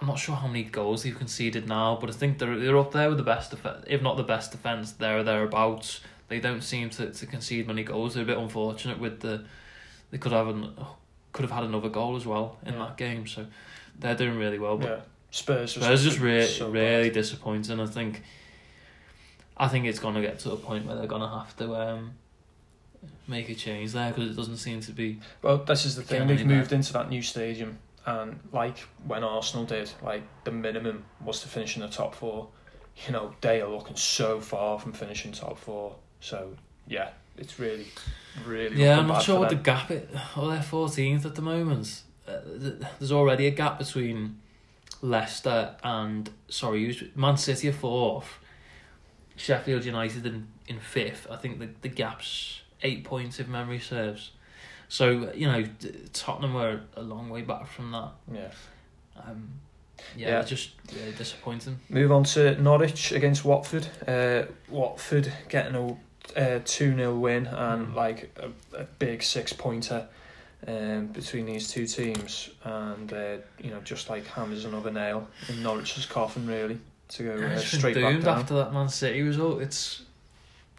[0.00, 2.92] I'm not sure how many goals they've conceded now, but I think they're they're up
[2.92, 6.00] there with the best, def- if not the best defense there or thereabouts.
[6.28, 8.14] They don't seem to, to concede many goals.
[8.14, 9.44] They're a bit unfortunate with the,
[10.10, 10.72] they could have an,
[11.32, 12.80] could have had another goal as well in Yeah.
[12.80, 13.26] that game.
[13.26, 13.46] So
[13.98, 14.78] they're doing really well.
[14.78, 15.00] But yeah.
[15.30, 17.80] Spurs just, Spurs just really so really disappointing.
[17.80, 18.22] I think.
[19.58, 22.12] I think it's gonna get to a point where they're gonna have to um,
[23.26, 25.18] make a change there because it doesn't seem to be.
[25.42, 26.26] Well, this is the thing.
[26.26, 31.40] They've moved into that new stadium, and like when Arsenal did, like the minimum was
[31.40, 32.48] to finish in the top four.
[33.06, 35.96] You know, they are looking so far from finishing top four.
[36.20, 36.50] So
[36.86, 37.86] yeah, it's really,
[38.46, 38.76] really.
[38.82, 39.90] Yeah, I'm not sure what the gap.
[39.90, 42.02] It, oh, they're fourteenth at the moment.
[42.26, 42.40] Uh,
[42.98, 44.40] there's already a gap between
[45.02, 48.38] Leicester and sorry, Man City are fourth,
[49.36, 51.26] Sheffield United in in fifth.
[51.30, 54.32] I think the the gap's eight points if memory serves.
[54.88, 55.64] So you know,
[56.12, 58.10] Tottenham were a long way back from that.
[58.32, 58.48] Yeah.
[59.16, 59.48] Um,
[60.14, 60.42] yeah, Yeah.
[60.42, 61.80] just really disappointing.
[61.88, 63.86] Move on to Norwich against Watford.
[64.06, 65.96] Uh, Watford getting a
[66.34, 70.06] two 0 win and like a, a big six pointer
[70.66, 75.62] um, between these two teams, and uh, you know just like hammers another nail in
[75.62, 78.38] Norwich's coffin really to go uh, straight back down.
[78.40, 79.62] after that Man City result.
[79.62, 80.02] It's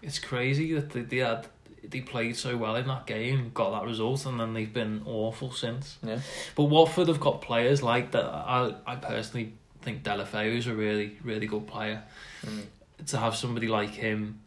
[0.01, 1.47] it's crazy that they, they had
[1.89, 5.51] they played so well in that game, got that result, and then they've been awful
[5.51, 5.97] since.
[6.03, 6.19] Yeah.
[6.55, 8.25] But Watford have got players like that.
[8.25, 12.03] I I personally think Deulofeu is a really really good player.
[12.45, 12.65] Mm.
[13.07, 14.41] To have somebody like him,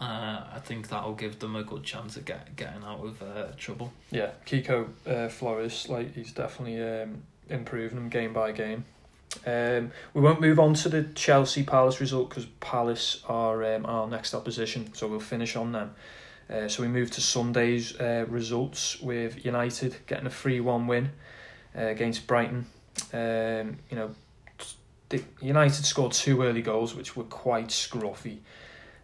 [0.00, 3.46] uh, I think that'll give them a good chance of get, getting out of uh,
[3.56, 3.92] trouble.
[4.10, 8.84] Yeah, Quique uh, Flores, like he's definitely um, improving them game by game.
[9.46, 14.06] Um, we won't move on to the Chelsea Palace result because Palace are um, our
[14.06, 15.94] next opposition, so we'll finish on them.
[16.48, 21.10] Uh, so we move to Sunday's uh, results with United getting a 3 1 win
[21.76, 22.66] uh, against Brighton.
[23.12, 24.14] Um, you know,
[25.42, 28.38] United scored two early goals, which were quite scruffy.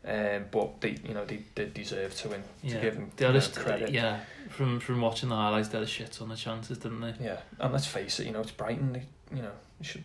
[0.06, 2.42] Um, but they, you know, they did deserve to win.
[2.42, 2.80] To Yeah.
[2.80, 3.90] give them They had know, credit.
[3.90, 7.14] yeah, from from watching the highlights, they had a shit ton of chances, didn't they?
[7.20, 8.92] Yeah, and let's face it, you know, it's Brighton.
[8.92, 10.04] They, you know, you should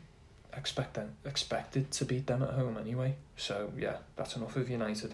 [0.56, 3.16] expect them expected to beat them at home anyway.
[3.38, 5.14] So yeah, that's enough of United.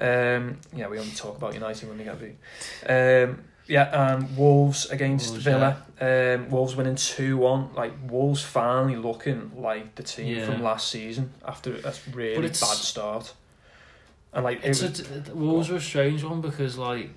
[0.00, 0.36] Mm.
[0.38, 2.36] Um, yeah, we only talk about United when they get beat.
[2.88, 5.82] Um, yeah, and Wolves against Wolves, Villa.
[6.00, 7.72] Um, Wolves winning two one.
[7.74, 10.46] Like Wolves finally looking like the team Yeah.
[10.46, 13.32] from last season after a really bad start.
[14.36, 17.08] And like it It's was, a, the Wolves are a strange one because like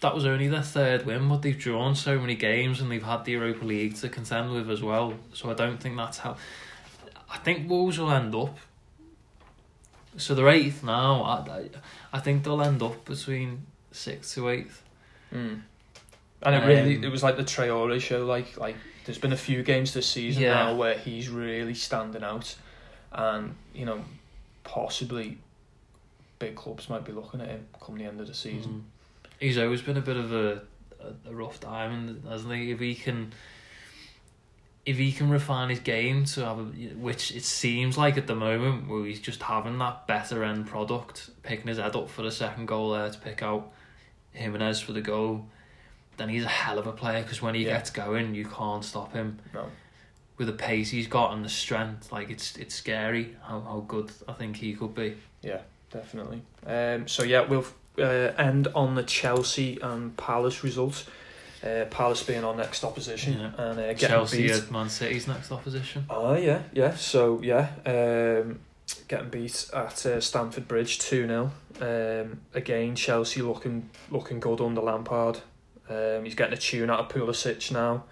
[0.00, 3.24] that was only their third win, but they've drawn so many games and they've had
[3.24, 5.14] the Europa League to contend with as well.
[5.32, 6.36] So I don't think that's how.
[7.30, 8.58] I think Wolves will end up.
[10.16, 11.22] So they're eighth now.
[11.22, 11.68] I, I,
[12.12, 14.82] I think they'll end up between sixth to eighth.
[15.32, 15.62] Mm.
[16.42, 18.24] And it really, Um, it was like the Traore show.
[18.24, 20.54] Like, like there's been a few games this season Yeah.
[20.54, 22.56] now where he's really standing out,
[23.12, 24.04] and you know,
[24.64, 25.38] possibly
[26.38, 28.84] big clubs might be looking at him come the end of the season.
[29.24, 29.30] Mm.
[29.40, 30.62] He's always been a bit of a,
[31.00, 32.70] a, a rough diamond, hasn't he?
[32.72, 33.32] If he can,
[34.86, 36.62] if he can refine his game to have a,
[36.96, 41.30] which it seems like at the moment, where he's just having that better end product,
[41.42, 43.70] picking his head up for the second goal there to pick out
[44.32, 45.46] Jimenez for the goal,
[46.16, 47.74] then he's a hell of a player because when he Yeah.
[47.76, 49.66] gets going, you can't stop him No,
[50.36, 52.10] with the pace he's got and the strength.
[52.10, 55.16] Like it's it's scary how how good I think he could be.
[55.42, 55.60] yeah,
[55.90, 56.42] definitely.
[56.66, 57.66] Um, so yeah, we'll
[57.98, 58.02] uh,
[58.38, 61.06] end on the Chelsea and Palace results.
[61.64, 63.46] Uh, Palace being our next opposition Yeah.
[63.58, 64.52] and uh, getting Chelsea beat.
[64.52, 66.06] at Man City's next opposition.
[66.08, 66.94] Oh yeah, yeah.
[66.94, 68.60] So yeah, um,
[69.08, 74.80] getting beat at uh, Stamford Bridge two 0 um, Again, Chelsea looking looking good under
[74.80, 75.40] Lampard.
[75.90, 78.04] Um, he's getting a tune out of Pulisic now.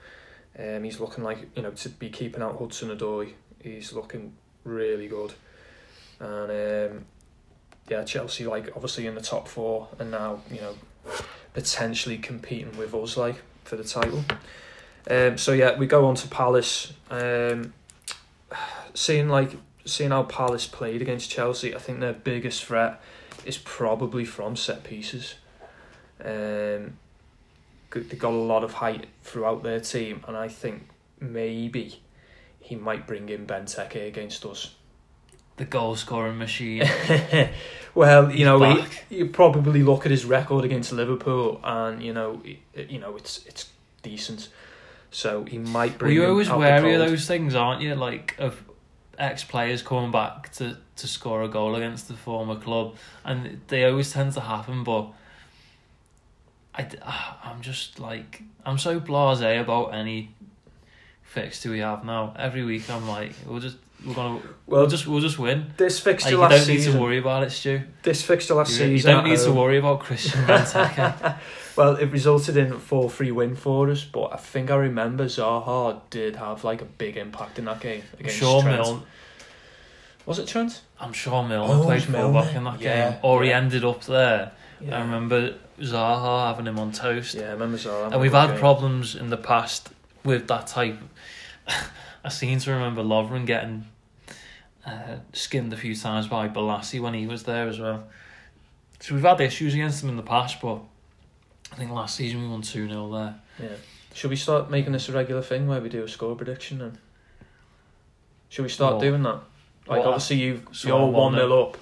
[0.59, 3.33] Um, he's looking like you know to be keeping out Hudson Odoi.
[3.63, 4.33] He's looking
[4.65, 5.35] really good,
[6.19, 7.05] and um,
[7.89, 10.75] yeah, Chelsea like obviously in the top four, and now you know
[11.55, 14.25] potentially competing with us like for the title.
[15.09, 16.93] Um, so yeah, we go on to Palace.
[17.11, 17.73] Um,
[18.95, 19.53] seeing like
[19.85, 23.01] seeing how Palace played against Chelsea, I think their biggest threat
[23.45, 25.37] is probably from set pieces.
[26.25, 26.99] Um,
[27.91, 30.89] they got a lot of height throughout their team, and I think
[31.21, 32.03] maybe
[32.61, 34.75] he might bring in Benteke against us.
[35.57, 36.83] The goal scoring machine.
[37.97, 42.43] Well, you know, he, you probably look at his record against Liverpool, and you know,
[42.75, 43.71] you know, it's it's
[44.03, 44.49] decent.
[45.11, 47.95] So he might Well, you're always wary of those things, aren't you?
[47.95, 48.63] Like of
[49.19, 53.87] ex players coming back to, to score a goal against the former club, and they
[53.87, 54.85] always tend to happen.
[54.85, 55.09] But
[56.75, 60.35] I, ah, I'm just like I'm so blasé about any
[61.23, 62.35] fixture we have now.
[62.39, 64.35] Every week I'm like, we'll just we're gonna
[64.67, 65.73] Well, we'll just we'll just win.
[65.77, 66.93] this fixture Like, fixture you don't need season.
[66.95, 67.83] to worry about it, Stu.
[68.03, 69.11] This fixture last You, season.
[69.11, 71.39] you don't need to worry about Christian Benteke.
[71.77, 75.27] Well, it resulted in a 4 3 win for us, but I think I remember
[75.27, 78.81] Zaha did have like a big impact in that game against sure Trent.
[78.81, 79.03] Milne.
[80.25, 80.81] Was it Trent?
[80.99, 84.53] I'm sure Milne Oh, played fullback in that Yeah, game, or he ended up there.
[84.81, 84.97] Yeah.
[84.97, 87.35] I remember Zaha having him on toast.
[87.35, 88.11] Yeah, I remember Zaha.
[88.11, 89.91] and we've had problems in the past
[90.25, 90.97] with that type.
[92.25, 93.85] I seem to remember Lovren getting
[94.87, 98.07] uh, skinned a few times by Bolasie when he was there as well.
[99.01, 100.81] So we've had issues against him in the past, but
[101.73, 103.35] I think last season we won 2 0 there.
[103.61, 103.77] Yeah.
[104.15, 106.81] Should we start making this a regular thing where we do a score prediction?
[106.81, 106.99] And
[108.49, 109.41] should we start Well, doing that?
[109.87, 111.37] Like well, obviously you so you're one 1-0.
[111.37, 111.77] nil up,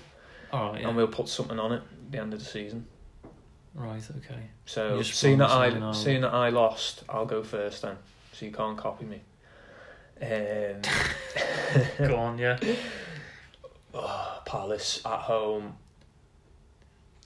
[0.53, 0.89] Alright, yeah.
[0.89, 2.87] and we'll put something on it at the end of the season.
[3.75, 4.41] Right, okay.
[4.67, 7.97] So seeing that I seeing that I lost, I'll go first then,
[8.33, 9.21] so you can't copy me.
[10.21, 10.81] Um,
[12.09, 12.59] Go on, yeah.
[13.93, 15.77] Oh, Palace at home.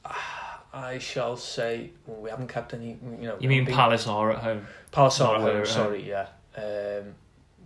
[0.05, 2.99] Ah, I shall say well, we haven't kept any.
[3.21, 3.37] You know.
[3.41, 4.67] You mean been, Palace are at home?
[4.91, 5.67] Palace are at home.
[5.67, 6.09] Sorry, home.
[6.09, 6.27] yeah.
[6.57, 7.15] Um,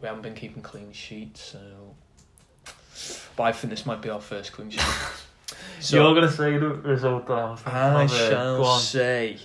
[0.00, 1.94] we haven't been keeping clean sheets, so.
[3.36, 4.82] But I think this might be our first clean sheet.
[5.80, 7.34] so, You're gonna say the result that
[7.66, 9.38] I'm I shall say.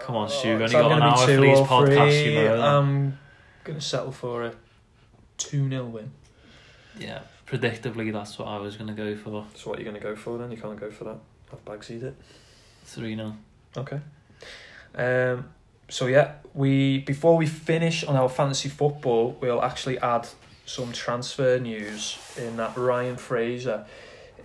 [0.00, 0.58] Come on, Stu.
[0.58, 2.60] We've uh, only got an hour for these podcasts, you know.
[2.60, 3.18] I'm
[3.64, 4.56] gonna settle for it.
[5.40, 6.12] 2 0 win.
[6.98, 9.46] Yeah, predictably, that's what I was going to go for.
[9.54, 10.50] So, what are you going to go for then?
[10.50, 11.18] You can't go for that.
[11.52, 12.16] I've bagsied it.
[12.84, 13.36] 3 0.
[13.76, 14.00] Okay.
[14.94, 15.48] Um,
[15.88, 20.28] so, yeah, we before we finish on our fantasy football, we'll actually add
[20.66, 23.86] some transfer news in that Ryan Fraser.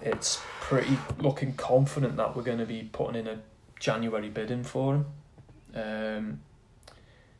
[0.01, 3.39] It's pretty looking confident that we're going to be putting in a
[3.79, 5.05] January bidding for him.
[5.75, 6.39] Um,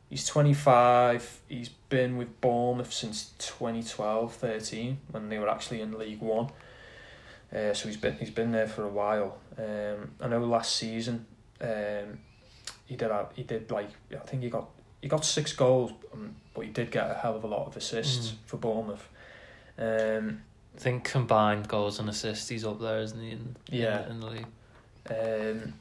[0.10, 1.42] he's 25.
[1.48, 6.50] He's been with Bournemouth since 2012-13 when they were actually in League One.
[7.56, 9.38] Uh, so he's been he's been there for a while.
[9.58, 11.26] Um, I know last season
[11.62, 12.20] um,
[12.86, 14.68] he did have, he did like I think he got
[15.02, 17.78] he got six goals, um, but he did get a hell of a lot of
[17.78, 18.36] assists Mm.
[18.48, 19.08] for Bournemouth.
[19.78, 20.42] Um,
[20.76, 23.32] I think combined goals and assists, he's up there, isn't he?
[23.32, 24.06] In, Yeah.
[24.06, 24.46] In, in the league.
[25.10, 25.74] um,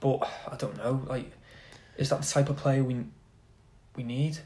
[0.00, 1.02] but I don't know.
[1.06, 1.30] Like,
[1.98, 3.04] is that the type of player we
[4.00, 4.38] we need?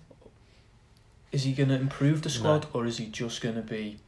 [1.30, 3.98] Is he going to improve the squad, or is he just going to be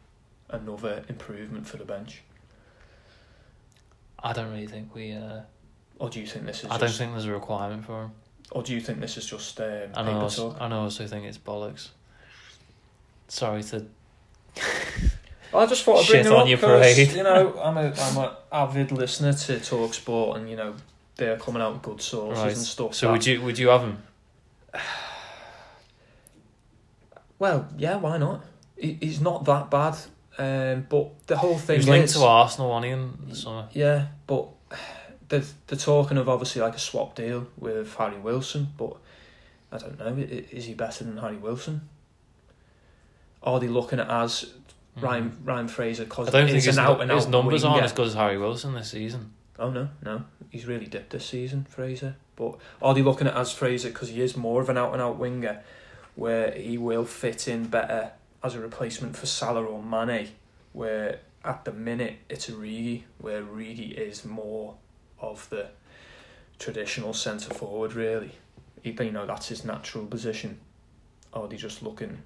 [0.50, 2.22] another improvement for the bench?
[4.22, 5.12] I don't really think we.
[5.12, 5.40] Uh,
[5.98, 6.70] Or do you think this is?
[6.70, 8.12] I don't think there's a requirement for him.
[8.50, 10.60] Or do you think this is just um, And I also, talk?
[10.60, 11.88] and I also think it's bollocks.
[13.28, 13.86] Sorry to.
[15.54, 17.12] I just thought I'd bring Shit it on up your parade.
[17.12, 20.74] You know, I'm a I'm a avid listener to Talk Sport, and you know
[21.16, 22.52] they're coming out with good sources Right.
[22.56, 22.94] and stuff.
[22.94, 24.02] So that- would you would you have him?
[27.38, 28.44] Well, yeah, why not?
[28.76, 29.96] He, he's not that bad,
[30.38, 33.68] um, but the whole He thing was linked is, to Arsenal, he, in the summer?
[33.72, 34.48] yeah, but
[35.28, 38.96] they're they're talking of obviously like a swap deal with Harry Wilson, but
[39.72, 40.16] I don't know.
[40.18, 41.88] Is he better than Harry Wilson?
[43.42, 44.52] Are they looking at as
[45.00, 46.28] Ryan Ryan Fraser because Mm.
[46.28, 48.38] I don't think he's his, out and his out numbers aren't as good as Harry
[48.38, 49.32] Wilson this season.
[49.58, 52.16] Oh no, no, he's really dipped this season, Fraser.
[52.34, 55.00] But are they looking at as Fraser because he is more of an out and
[55.02, 55.62] out winger,
[56.16, 58.10] where he will fit in better
[58.42, 60.28] as a replacement for Salah or Mane,
[60.72, 64.74] where at the minute it's Origi, where Origi is more
[65.20, 65.68] of the
[66.58, 68.32] traditional centre forward, really.
[68.82, 70.58] You know that's his natural position.
[71.32, 72.22] Are they just looking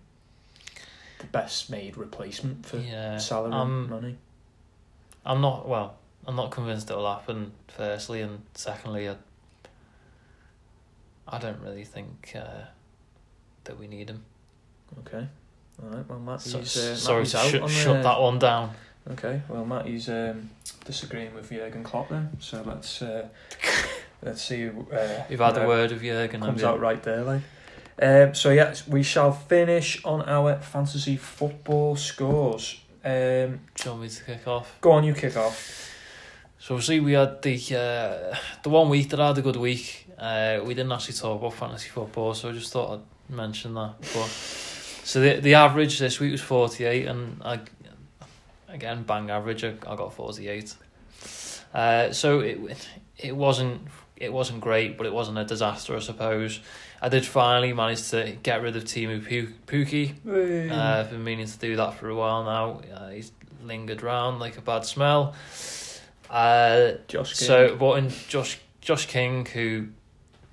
[1.19, 4.19] the best made replacement for Yeah, Salah um, and Mane?
[5.25, 5.97] I'm not well.
[6.27, 7.53] I'm not convinced it'll happen.
[7.69, 9.17] Firstly, and secondly, I,
[11.27, 12.67] I don't really think uh,
[13.65, 14.25] that we need him.
[15.07, 15.27] Okay.
[15.83, 16.09] All right.
[16.09, 18.71] Well, Matt, So, he's, uh, sorry to out sh- on shut the- that one down.
[19.13, 19.41] Okay.
[19.49, 20.51] Well, Matty's um,
[20.85, 22.31] disagreeing with Jurgen Klopp then.
[22.39, 23.29] So let's uh,
[24.23, 24.69] let's see.
[24.69, 24.73] Uh,
[25.29, 26.41] We've had a word of Jurgen.
[26.41, 27.43] Comes out right there, like.
[28.03, 32.81] Um, so yeah, we shall finish on our fantasy football scores.
[33.05, 34.77] Um, Do you want me to kick off?
[34.81, 35.89] go on, you kick off.
[36.59, 40.07] So obviously we had the uh, the one week that I had a good week.
[40.19, 43.01] Uh, we didn't actually talk about fantasy football, so I just thought I'd
[43.33, 43.95] mention that.
[44.01, 47.61] But so the the average this week was forty eight, and I
[48.69, 49.65] again bang average.
[49.65, 50.75] I, I got forty eight.
[51.75, 53.83] Uh, so it it wasn't
[54.17, 56.61] it wasn't great, but it wasn't a disaster, I suppose.
[57.01, 60.71] I did finally manage to get rid of Teemu Pukki.
[60.71, 62.81] Uh, I've been meaning to do that for a while now.
[62.95, 63.33] Uh, he's
[63.65, 65.35] lingered around like a bad smell.
[66.29, 67.47] Uh, Josh King.
[67.47, 69.89] so brought in Josh Josh King, who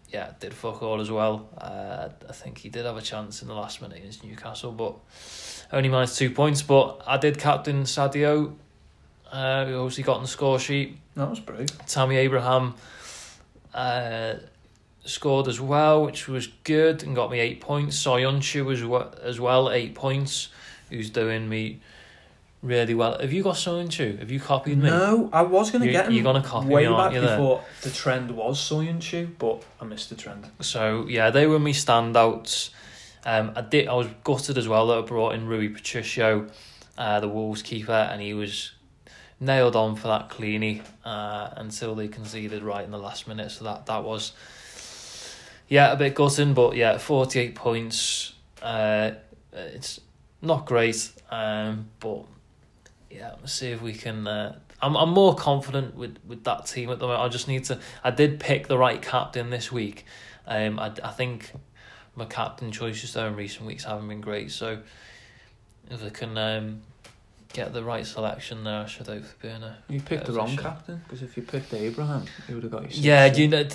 [0.10, 1.50] yeah did fuck all as well.
[1.58, 4.96] Uh, I think he did have a chance in the last minute against Newcastle, but
[5.72, 6.62] only managed two points.
[6.62, 8.56] But I did captain Sadio,
[9.32, 10.98] uh, who obviously got on the score sheet.
[11.16, 11.70] that was brave.
[11.88, 12.76] Tammy Abraham
[13.74, 14.36] uh,
[15.04, 18.02] scored as well, which was good and got me eight points.
[18.02, 20.50] Soyuncu as well, as well eight points,
[20.90, 21.82] who's doing me
[22.62, 23.18] really well.
[23.20, 24.20] Have you got Soyuncu?
[24.20, 24.90] Have you copied me?
[24.90, 27.22] No, I was going to You- get him you're gonna copy way me, aren't back
[27.22, 30.50] you, before the trend was Soyuncu, but I missed the trend.
[30.62, 32.72] So yeah, they were my standouts.
[33.26, 33.88] Um, I did.
[33.88, 36.48] I was gutted as well that I brought in Rui Patricio,
[36.98, 38.72] uh, the Wolves keeper, and he was
[39.40, 43.52] nailed on for that cleanie uh, until they conceded right in the last minute.
[43.52, 44.32] So that that was
[45.68, 48.34] yeah a bit gutting, but yeah, forty eight points.
[48.62, 49.12] Uh,
[49.54, 50.00] it's
[50.42, 52.24] not great, um, but
[53.10, 54.28] yeah, let's see if we can.
[54.28, 57.24] Uh, I'm I'm more confident with, with that team at the moment.
[57.24, 57.80] I just need to.
[58.04, 60.06] I did pick the right captain this week.
[60.46, 61.52] Um, I, I think
[62.16, 64.52] my captain choices though in recent weeks haven't been great.
[64.52, 64.80] So
[65.90, 66.82] if I can um,
[67.54, 70.56] get the right selection there, I should hope for being a You picked the wrong
[70.58, 73.02] captain because if you picked Abraham, he would have got you.
[73.02, 73.26] yeah.
[73.34, 73.68] You know,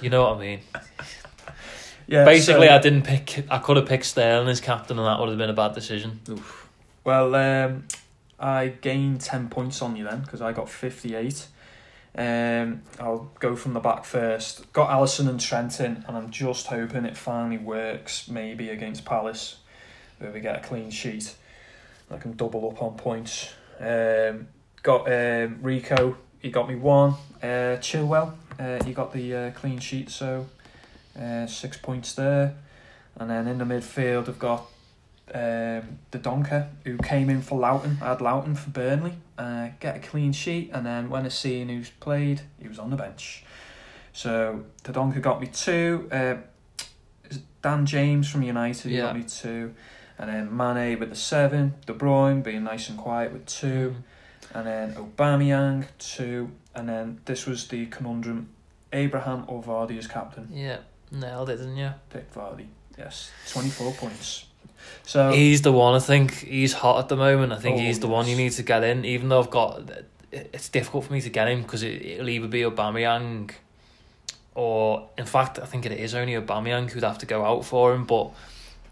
[0.00, 0.60] you know what I mean.
[2.06, 2.24] yeah.
[2.24, 3.44] Basically, so- I didn't pick.
[3.50, 6.20] I could have picked Sterling as captain, and that would have been a bad decision.
[7.04, 7.84] Well, um,
[8.40, 11.46] I gained 10 points on you then because I got 58.
[12.16, 14.72] Um, I'll go from the back first.
[14.72, 19.58] Got Alisson and Trenton, and I'm just hoping it finally works maybe against Palace
[20.18, 21.34] where we get a clean sheet.
[22.10, 23.52] I can double up on points.
[23.78, 24.48] Um,
[24.82, 27.14] got um, Rico, he got me one.
[27.42, 30.46] Uh, Chilwell, uh, he got the uh, clean sheet, so
[31.20, 32.56] uh, six points there.
[33.16, 34.66] And then in the midfield, I've got
[35.34, 37.98] um, the Donker who came in for Lowton.
[38.02, 39.14] I had Lowton for Burnley.
[39.36, 42.90] Uh, get a clean sheet, and then when I seen who's played, he was on
[42.90, 43.44] the bench.
[44.12, 46.08] So the Donker got me two.
[46.10, 46.36] Uh,
[47.62, 49.02] Dan James from United Yeah.
[49.02, 49.74] got me two,
[50.18, 51.74] and then Mane with the seven.
[51.86, 53.96] De Bruyne being nice and quiet with two,
[54.54, 58.48] and then Aubameyang two, and then this was the conundrum:
[58.92, 60.48] Abraham or Vardy as captain.
[60.52, 60.78] Yeah,
[61.10, 61.90] nailed it, didn't you?
[62.10, 62.66] Pick Vardy.
[62.96, 64.46] Yes, twenty four points.
[65.04, 65.94] So He's the one.
[65.94, 67.52] I think he's hot at the moment.
[67.52, 69.04] I think Oh, he's the one you need to get in.
[69.04, 69.90] Even though I've got,
[70.32, 73.50] it's difficult for me to get him because it, it'll either be Aubameyang,
[74.54, 77.94] or in fact, I think it is only Aubameyang who'd have to go out for
[77.94, 78.04] him.
[78.04, 78.32] But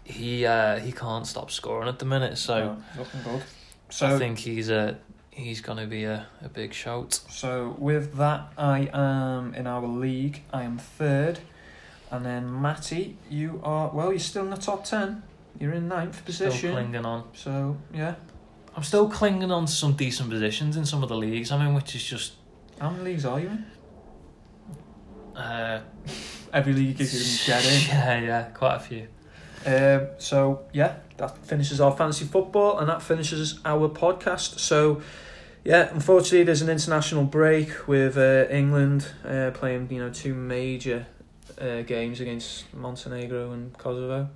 [0.03, 3.43] he uh, he can't stop scoring at the minute, so no, looking good.
[3.89, 4.97] So I think he's a
[5.31, 7.13] he's gonna be a, a big shout.
[7.29, 10.41] So with that, I am in our league.
[10.51, 11.39] I am third,
[12.09, 14.11] and then Matty, you are well.
[14.11, 15.23] You're still in the top ten.
[15.59, 16.57] You're in ninth position.
[16.57, 17.23] Still clinging on.
[17.33, 18.15] So yeah,
[18.75, 21.51] I'm still clinging on to some decent positions in some of the leagues.
[21.51, 22.33] I mean, which is just
[22.79, 23.65] how many leagues are you in?
[25.35, 25.81] uh,
[26.53, 27.81] Every league you can get in.
[27.89, 29.07] yeah, yeah, quite a few.
[29.65, 34.59] Um, so yeah, that finishes our fantasy football, and that finishes our podcast.
[34.59, 35.01] So
[35.65, 41.05] yeah, unfortunately, there's an international break with uh, England uh, playing, you know, two major
[41.59, 44.29] uh, games against Montenegro and Kosovo.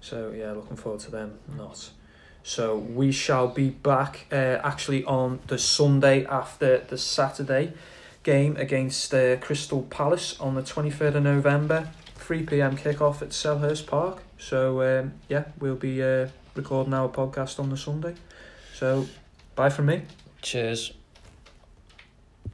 [0.00, 1.38] So yeah, looking forward to them.
[1.56, 1.90] Not.
[2.42, 7.72] So we shall be back uh, actually on the Sunday after the Saturday
[8.22, 11.90] game against uh, Crystal Palace on the 23rd of November.
[12.16, 12.76] 3 p.m.
[12.76, 14.22] kickoff at Selhurst Park.
[14.38, 18.14] So um, yeah, we'll be uh, recording our podcast on the Sunday.
[18.74, 19.06] So
[19.54, 20.02] bye from me.
[20.42, 20.97] Cheers.